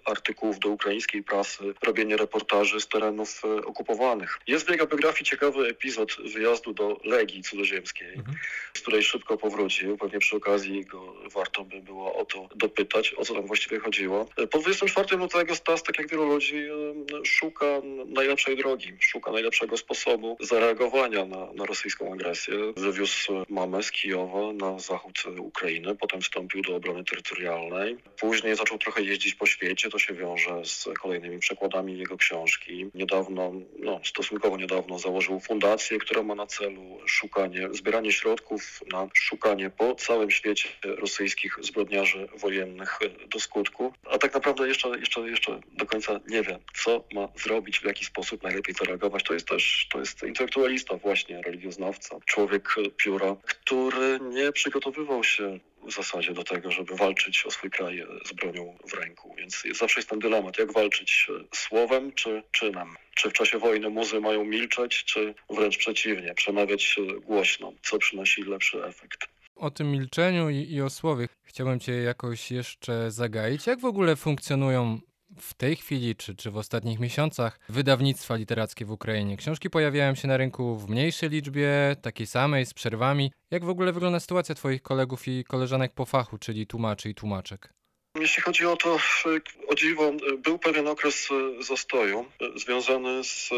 artykułów 0.05 0.59
do 0.59 0.69
ukraińskiej 0.69 1.23
prasy, 1.23 1.73
robienie 1.83 2.17
reportaży 2.17 2.79
z 2.81 2.87
terenów 2.87 3.41
okupowanych. 3.65 4.39
Jest 4.47 4.67
w 4.67 4.69
jego 4.69 4.87
biografii 4.87 5.25
ciekawy 5.25 5.67
epizod, 5.67 5.90
epizod 5.91 6.31
wyjazdu 6.33 6.73
do 6.73 6.97
Legii 7.03 7.43
Cudzoziemskiej, 7.43 8.13
mhm. 8.13 8.37
z 8.73 8.81
której 8.81 9.03
szybko 9.03 9.37
powrócił. 9.37 9.97
Pewnie 9.97 10.19
przy 10.19 10.35
okazji 10.35 10.85
go 10.85 11.15
warto 11.33 11.63
by 11.63 11.81
było 11.81 12.15
o 12.15 12.25
to 12.25 12.49
dopytać, 12.55 13.13
o 13.17 13.25
co 13.25 13.33
tam 13.33 13.47
właściwie 13.47 13.79
chodziło. 13.79 14.25
Po 14.51 14.59
24 14.59 15.17
lutego 15.17 15.55
Stas, 15.55 15.83
tak 15.83 15.99
jak 15.99 16.09
wielu 16.09 16.25
ludzi, 16.25 16.55
szuka 17.23 17.65
najlepszej 18.05 18.57
drogi, 18.57 18.93
szuka 18.99 19.31
najlepszego 19.31 19.77
sposobu 19.77 20.37
zareagowania 20.39 21.25
na, 21.25 21.53
na 21.53 21.65
rosyjską 21.65 22.13
agresję. 22.13 22.53
Wywiózł 22.77 23.33
mamę 23.49 23.83
z 23.83 23.91
Kijowa 23.91 24.53
na 24.53 24.79
zachód 24.79 25.23
Ukrainy, 25.37 25.95
potem 25.95 26.21
wstąpił 26.21 26.61
do 26.61 26.75
obrony 26.75 27.03
terytorialnej. 27.03 27.97
Później 28.19 28.55
zaczął 28.55 28.77
trochę 28.77 29.01
jeździć 29.01 29.35
po 29.35 29.45
świecie, 29.45 29.89
to 29.89 29.99
się 29.99 30.13
wiąże 30.13 30.65
z 30.65 30.89
kolejnymi 31.01 31.39
przekładami 31.39 31.97
jego 31.97 32.17
książki. 32.17 32.89
Niedawno, 32.93 33.53
no 33.79 33.99
stosunkowo 34.03 34.57
niedawno 34.57 34.99
założył 34.99 35.39
fundację 35.39 35.80
która 35.99 36.23
ma 36.23 36.35
na 36.35 36.47
celu 36.47 36.99
szukanie, 37.05 37.69
zbieranie 37.71 38.11
środków 38.11 38.79
na 38.91 39.07
szukanie 39.13 39.69
po 39.69 39.95
całym 39.95 40.31
świecie 40.31 40.69
rosyjskich 40.83 41.57
zbrodniarzy 41.61 42.27
wojennych 42.37 42.99
do 43.27 43.39
skutku. 43.39 43.93
A 44.11 44.17
tak 44.17 44.33
naprawdę 44.33 44.67
jeszcze, 44.67 44.89
jeszcze, 44.89 45.21
jeszcze 45.21 45.59
do 45.77 45.85
końca 45.85 46.19
nie 46.27 46.43
wie, 46.43 46.59
co 46.73 47.03
ma 47.13 47.27
zrobić, 47.35 47.79
w 47.79 47.85
jaki 47.85 48.05
sposób 48.05 48.43
najlepiej 48.43 48.75
zareagować. 48.75 49.23
To 49.23 49.33
jest 49.33 49.47
też 49.47 49.87
to 49.91 49.99
jest 49.99 50.23
intelektualista, 50.23 50.97
właśnie 50.97 51.41
religioznawca, 51.41 52.17
człowiek 52.25 52.75
pióra, 52.97 53.35
który 53.45 54.19
nie 54.21 54.51
przygotowywał 54.51 55.23
się 55.23 55.59
w 55.87 55.91
zasadzie 55.91 56.33
do 56.33 56.43
tego, 56.43 56.71
żeby 56.71 56.95
walczyć 56.95 57.45
o 57.45 57.51
swój 57.51 57.69
kraj 57.69 58.03
z 58.25 58.33
bronią 58.33 58.77
w 58.89 58.93
ręku. 58.93 59.35
Więc 59.37 59.63
zawsze 59.73 59.99
jest 59.99 60.09
ten 60.09 60.19
dylemat, 60.19 60.57
jak 60.57 60.73
walczyć 60.73 61.27
słowem 61.55 62.11
czy 62.13 62.43
czynem. 62.51 62.95
Czy 63.15 63.29
w 63.29 63.33
czasie 63.33 63.57
wojny 63.57 63.89
muzy 63.89 64.19
mają 64.19 64.45
milczeć, 64.45 65.03
czy 65.03 65.35
wręcz 65.49 65.77
przeciwnie, 65.77 66.33
przemawiać 66.33 66.95
głośno, 67.21 67.73
co 67.83 67.97
przynosi 67.97 68.43
lepszy 68.43 68.85
efekt. 68.85 69.27
O 69.55 69.71
tym 69.71 69.91
milczeniu 69.91 70.49
i, 70.49 70.55
i 70.55 70.81
o 70.81 70.89
słowie 70.89 71.27
chciałbym 71.43 71.79
Cię 71.79 71.91
jakoś 71.91 72.51
jeszcze 72.51 73.11
zagaić. 73.11 73.67
Jak 73.67 73.79
w 73.79 73.85
ogóle 73.85 74.15
funkcjonują 74.15 74.99
w 75.39 75.53
tej 75.53 75.75
chwili, 75.75 76.15
czy, 76.15 76.35
czy 76.35 76.51
w 76.51 76.57
ostatnich 76.57 76.99
miesiącach, 76.99 77.59
wydawnictwa 77.69 78.35
literackie 78.35 78.85
w 78.85 78.91
Ukrainie. 78.91 79.37
Książki 79.37 79.69
pojawiają 79.69 80.15
się 80.15 80.27
na 80.27 80.37
rynku 80.37 80.77
w 80.77 80.89
mniejszej 80.89 81.29
liczbie, 81.29 81.95
takiej 82.01 82.27
samej, 82.27 82.65
z 82.65 82.73
przerwami. 82.73 83.31
Jak 83.51 83.65
w 83.65 83.69
ogóle 83.69 83.93
wygląda 83.93 84.19
sytuacja 84.19 84.55
Twoich 84.55 84.81
kolegów 84.81 85.27
i 85.27 85.43
koleżanek 85.43 85.93
po 85.93 86.05
fachu, 86.05 86.37
czyli 86.37 86.67
tłumaczy 86.67 87.09
i 87.09 87.15
tłumaczek? 87.15 87.80
Jeśli 88.19 88.43
chodzi 88.43 88.65
o 88.65 88.77
to, 88.77 88.97
o 89.67 89.75
dziwo, 89.75 90.11
był 90.37 90.59
pewien 90.59 90.87
okres 90.87 91.29
e, 91.31 91.63
zastoju 91.63 92.25
e, 92.41 92.59
związany 92.59 93.23
z 93.23 93.49
e, 93.51 93.55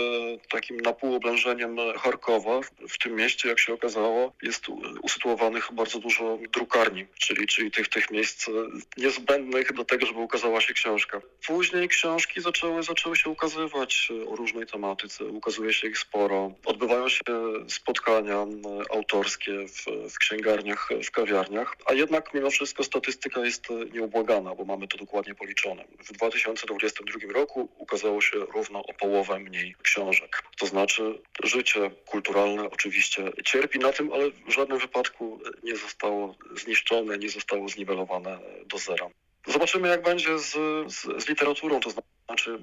takim 0.49 0.77
napółoblężeniem 0.77 1.77
Charkowa. 1.97 2.61
W 2.89 2.97
tym 2.97 3.15
mieście, 3.15 3.49
jak 3.49 3.59
się 3.59 3.73
okazało, 3.73 4.33
jest 4.41 4.65
usytuowanych 5.01 5.69
bardzo 5.73 5.99
dużo 5.99 6.39
drukarni, 6.53 7.05
czyli, 7.19 7.47
czyli 7.47 7.71
tych, 7.71 7.87
tych 7.87 8.11
miejsc 8.11 8.49
niezbędnych 8.97 9.73
do 9.73 9.85
tego, 9.85 10.05
żeby 10.05 10.19
ukazała 10.19 10.61
się 10.61 10.73
książka. 10.73 11.21
Później 11.47 11.87
książki 11.87 12.41
zaczęły, 12.41 12.83
zaczęły 12.83 13.15
się 13.15 13.29
ukazywać 13.29 14.11
o 14.27 14.35
różnej 14.35 14.67
tematyce, 14.67 15.25
ukazuje 15.25 15.73
się 15.73 15.87
ich 15.87 15.97
sporo. 15.97 16.51
Odbywają 16.65 17.09
się 17.09 17.21
spotkania 17.67 18.45
autorskie 18.91 19.51
w, 19.67 20.09
w 20.13 20.17
księgarniach, 20.17 20.89
w 21.05 21.11
kawiarniach, 21.11 21.75
a 21.85 21.93
jednak 21.93 22.33
mimo 22.33 22.49
wszystko 22.49 22.83
statystyka 22.83 23.45
jest 23.45 23.67
nieubłagana 23.93 24.42
bo 24.55 24.65
mamy 24.65 24.87
to 24.87 24.97
dokładnie 24.97 25.35
policzone. 25.35 25.85
W 25.99 26.11
2022 26.11 27.33
roku 27.33 27.69
ukazało 27.77 28.21
się 28.21 28.37
równo 28.37 28.79
o 28.79 28.93
połowę 28.93 29.39
mniej 29.39 29.75
książek. 29.83 30.43
To 30.57 30.65
znaczy 30.65 31.21
życie 31.43 31.91
kulturalne 32.05 32.69
oczywiście 32.69 33.31
cierpi 33.45 33.79
na 33.79 33.91
tym, 33.91 34.13
ale 34.13 34.31
w 34.31 34.51
żadnym 34.51 34.77
wypadku 34.79 35.39
nie 35.63 35.75
zostało 35.75 36.35
zniszczone, 36.55 37.17
nie 37.17 37.29
zostało 37.29 37.69
zniwelowane 37.69 38.39
do 38.65 38.77
zera. 38.77 39.07
Zobaczymy, 39.47 39.87
jak 39.87 40.03
będzie 40.03 40.39
z, 40.39 40.51
z, 40.93 41.23
z 41.23 41.27
literaturą, 41.29 41.79
to 41.79 41.89
znaczy 42.27 42.59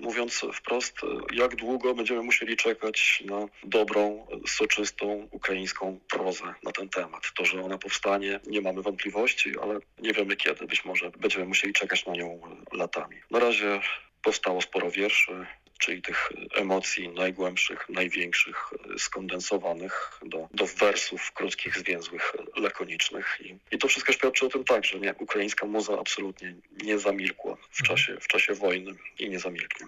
mówiąc 0.00 0.46
wprost, 0.54 0.96
jak 1.32 1.56
długo 1.56 1.94
będziemy 1.94 2.22
musieli 2.22 2.56
czekać 2.56 3.22
na 3.26 3.46
dobrą, 3.64 4.26
soczystą 4.46 5.28
ukraińską 5.30 6.00
prozę 6.10 6.54
na 6.62 6.72
ten 6.72 6.88
temat. 6.88 7.22
To, 7.36 7.44
że 7.44 7.62
ona 7.62 7.78
powstanie, 7.78 8.40
nie 8.46 8.60
mamy 8.60 8.82
wątpliwości, 8.82 9.52
ale 9.62 9.78
nie 9.98 10.12
wiemy 10.12 10.36
kiedy. 10.36 10.66
Być 10.66 10.84
może 10.84 11.10
będziemy 11.10 11.44
musieli 11.44 11.72
czekać 11.72 12.06
na 12.06 12.12
nią 12.12 12.40
latami. 12.72 13.16
Na 13.30 13.38
razie 13.38 13.80
powstało 14.22 14.60
sporo 14.60 14.90
wierszy, 14.90 15.46
czyli 15.78 16.02
tych 16.02 16.28
emocji 16.54 17.08
najgłębszych, 17.08 17.88
największych, 17.88 18.70
skondensowanych 18.98 20.20
do, 20.26 20.48
do 20.54 20.66
wersów 20.66 21.32
krótkich, 21.32 21.78
zwięzłych, 21.78 22.32
lakonicznych. 22.56 23.38
I, 23.40 23.58
I 23.74 23.78
to 23.78 23.88
wszystko 23.88 24.12
świadczy 24.12 24.46
o 24.46 24.48
tym 24.48 24.64
tak, 24.64 24.84
że 24.84 24.98
nie, 24.98 25.14
ukraińska 25.14 25.66
muza 25.66 26.00
absolutnie 26.00 26.54
nie 26.84 26.98
zamilkła 26.98 27.56
w 27.56 27.80
mhm. 27.80 27.86
czasie, 27.86 28.16
w 28.20 28.28
czasie 28.28 28.54
wojny 28.54 28.94
i 29.18 29.30
nie 29.30 29.38
zamilknie. 29.38 29.86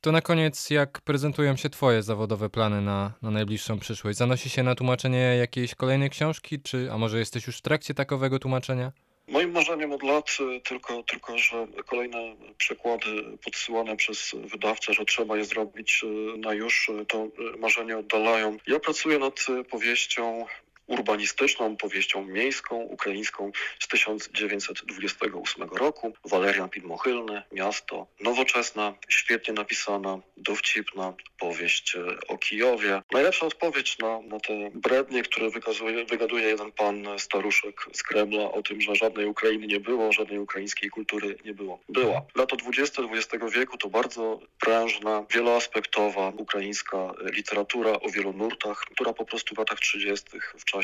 To 0.00 0.12
na 0.12 0.20
koniec, 0.20 0.70
jak 0.70 1.00
prezentują 1.00 1.56
się 1.56 1.70
Twoje 1.70 2.02
zawodowe 2.02 2.50
plany 2.50 2.80
na, 2.80 3.12
na 3.22 3.30
najbliższą 3.30 3.78
przyszłość? 3.78 4.18
Zanosi 4.18 4.50
się 4.50 4.62
na 4.62 4.74
tłumaczenie 4.74 5.18
jakiejś 5.18 5.74
kolejnej 5.74 6.10
książki, 6.10 6.60
czy 6.60 6.88
a 6.92 6.98
może 6.98 7.18
jesteś 7.18 7.46
już 7.46 7.58
w 7.58 7.62
trakcie 7.62 7.94
takowego 7.94 8.38
tłumaczenia? 8.38 8.92
Moim 9.28 9.52
marzeniem 9.52 9.92
od 9.92 10.02
lat 10.02 10.38
y, 10.40 10.60
tylko, 10.60 11.02
tylko, 11.02 11.38
że 11.38 11.66
kolejne 11.86 12.18
przekłady 12.58 13.24
podsyłane 13.44 13.96
przez 13.96 14.34
wydawcę, 14.44 14.94
że 14.94 15.04
trzeba 15.04 15.36
je 15.36 15.44
zrobić 15.44 16.04
y, 16.04 16.38
na 16.38 16.54
już, 16.54 16.88
y, 16.88 17.06
to 17.06 17.28
marzenie 17.58 17.98
oddalają. 17.98 18.56
Ja 18.66 18.80
pracuję 18.80 19.18
nad 19.18 19.46
powieścią 19.70 20.46
urbanistyczną, 20.88 21.76
powieścią 21.76 22.24
miejską, 22.24 22.76
ukraińską 22.76 23.52
z 23.78 23.88
1928 23.88 25.68
roku. 25.68 26.12
Walerian 26.24 26.68
Pilmochylny, 26.68 27.42
miasto, 27.52 28.06
nowoczesna, 28.20 28.94
świetnie 29.08 29.54
napisana, 29.54 30.18
dowcipna 30.36 31.14
powieść 31.38 31.96
e, 31.96 32.26
o 32.28 32.38
Kijowie. 32.38 33.02
Najlepsza 33.12 33.46
odpowiedź 33.46 33.98
na, 33.98 34.20
na 34.20 34.40
te 34.40 34.70
brednie, 34.74 35.22
które 35.22 35.50
wykazuje, 35.50 36.04
wygaduje 36.04 36.48
jeden 36.48 36.72
pan 36.72 37.06
staruszek 37.18 37.86
z 37.92 38.02
Kremla 38.02 38.52
o 38.52 38.62
tym, 38.62 38.80
że 38.80 38.94
żadnej 38.94 39.26
Ukrainy 39.26 39.66
nie 39.66 39.80
było, 39.80 40.12
żadnej 40.12 40.38
ukraińskiej 40.38 40.90
kultury 40.90 41.36
nie 41.44 41.54
było. 41.54 41.80
Była. 41.88 42.22
Lata 42.34 42.56
20 42.56 43.02
XX 43.02 43.44
wieku 43.54 43.78
to 43.78 43.88
bardzo 43.88 44.40
prężna, 44.60 45.24
wieloaspektowa 45.30 46.32
ukraińska 46.36 47.12
literatura 47.32 47.92
o 47.92 48.10
wielu 48.10 48.32
nurtach, 48.32 48.80
która 48.94 49.12
po 49.12 49.24
prostu 49.24 49.54
w 49.54 49.58
latach 49.58 49.80
30. 49.80 50.26
w 50.58 50.64
czasie 50.64 50.77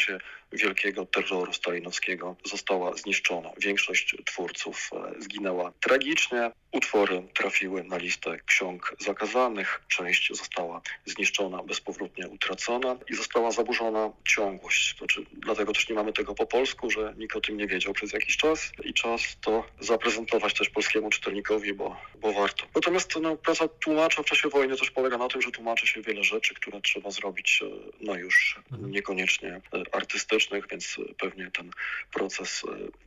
wielkiego 0.52 1.06
terroru 1.06 1.52
stalinowskiego 1.52 2.36
została 2.44 2.96
zniszczona. 2.96 3.50
Większość 3.58 4.16
twórców 4.26 4.90
e, 4.92 5.22
zginęła 5.22 5.72
tragicznie. 5.80 6.50
Utwory 6.72 7.22
trafiły 7.34 7.84
na 7.84 7.96
listę 7.96 8.38
ksiąg 8.46 8.96
zakazanych, 8.98 9.80
część 9.88 10.36
została 10.36 10.80
zniszczona, 11.06 11.62
bezpowrotnie 11.62 12.28
utracona 12.28 12.96
i 13.10 13.14
została 13.14 13.50
zaburzona 13.50 14.12
ciągłość. 14.28 14.98
Znaczy, 14.98 15.26
dlatego 15.32 15.72
też 15.72 15.88
nie 15.88 15.94
mamy 15.94 16.12
tego 16.12 16.34
po 16.34 16.46
polsku, 16.46 16.90
że 16.90 17.14
nikt 17.16 17.36
o 17.36 17.40
tym 17.40 17.56
nie 17.56 17.66
wiedział 17.66 17.92
przez 17.92 18.12
jakiś 18.12 18.36
czas 18.36 18.72
i 18.84 18.94
czas 18.94 19.36
to 19.40 19.64
zaprezentować 19.80 20.54
też 20.54 20.68
polskiemu 20.70 21.10
czytelnikowi, 21.10 21.74
bo, 21.74 21.96
bo 22.20 22.32
warto. 22.32 22.64
Natomiast 22.74 23.14
no, 23.22 23.36
praca 23.36 23.68
tłumacza 23.68 24.22
w 24.22 24.26
czasie 24.26 24.48
wojny 24.48 24.76
też 24.76 24.90
polega 24.90 25.18
na 25.18 25.28
tym, 25.28 25.42
że 25.42 25.50
tłumaczy 25.50 25.86
się 25.86 26.02
wiele 26.02 26.24
rzeczy, 26.24 26.54
które 26.54 26.80
trzeba 26.80 27.10
zrobić 27.10 27.62
e, 27.62 27.66
no 28.00 28.14
już 28.14 28.54
Mhm. 28.72 28.90
niekoniecznie 28.90 29.60
e, 29.72 29.83
artystycznych, 29.92 30.64
więc 30.70 30.96
pewnie 31.18 31.50
ten 31.50 31.70
proces 32.12 32.62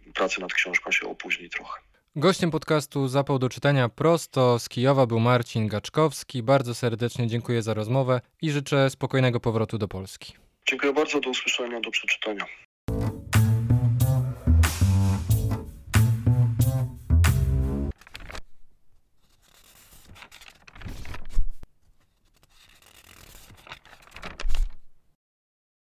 e, 0.08 0.12
pracy 0.14 0.42
nad 0.42 0.54
książką 0.54 0.92
się 0.92 1.08
opóźni 1.08 1.50
trochę. 1.50 1.82
Gościem 2.16 2.52
podcastu 2.52 3.08
Zapał 3.08 3.40
do 3.40 3.50
czytania 3.50 3.90
prosto 3.90 4.60
z 4.60 4.70
Kijowa 4.70 5.06
był 5.06 5.20
Marcin 5.20 5.68
Gaczkowski. 5.68 6.44
Bardzo 6.44 6.76
serdecznie 6.76 7.28
dziękuję 7.28 7.62
za 7.62 7.74
rozmowę 7.74 8.22
i 8.42 8.52
życzę 8.52 8.90
spokojnego 8.90 9.40
powrotu 9.40 9.78
do 9.78 9.88
Polski. 9.88 10.34
Dziękuję 10.70 10.94
bardzo, 10.94 11.20
do 11.20 11.30
usłyszenia, 11.30 11.82
do 11.82 11.92
przeczytania. 11.92 12.46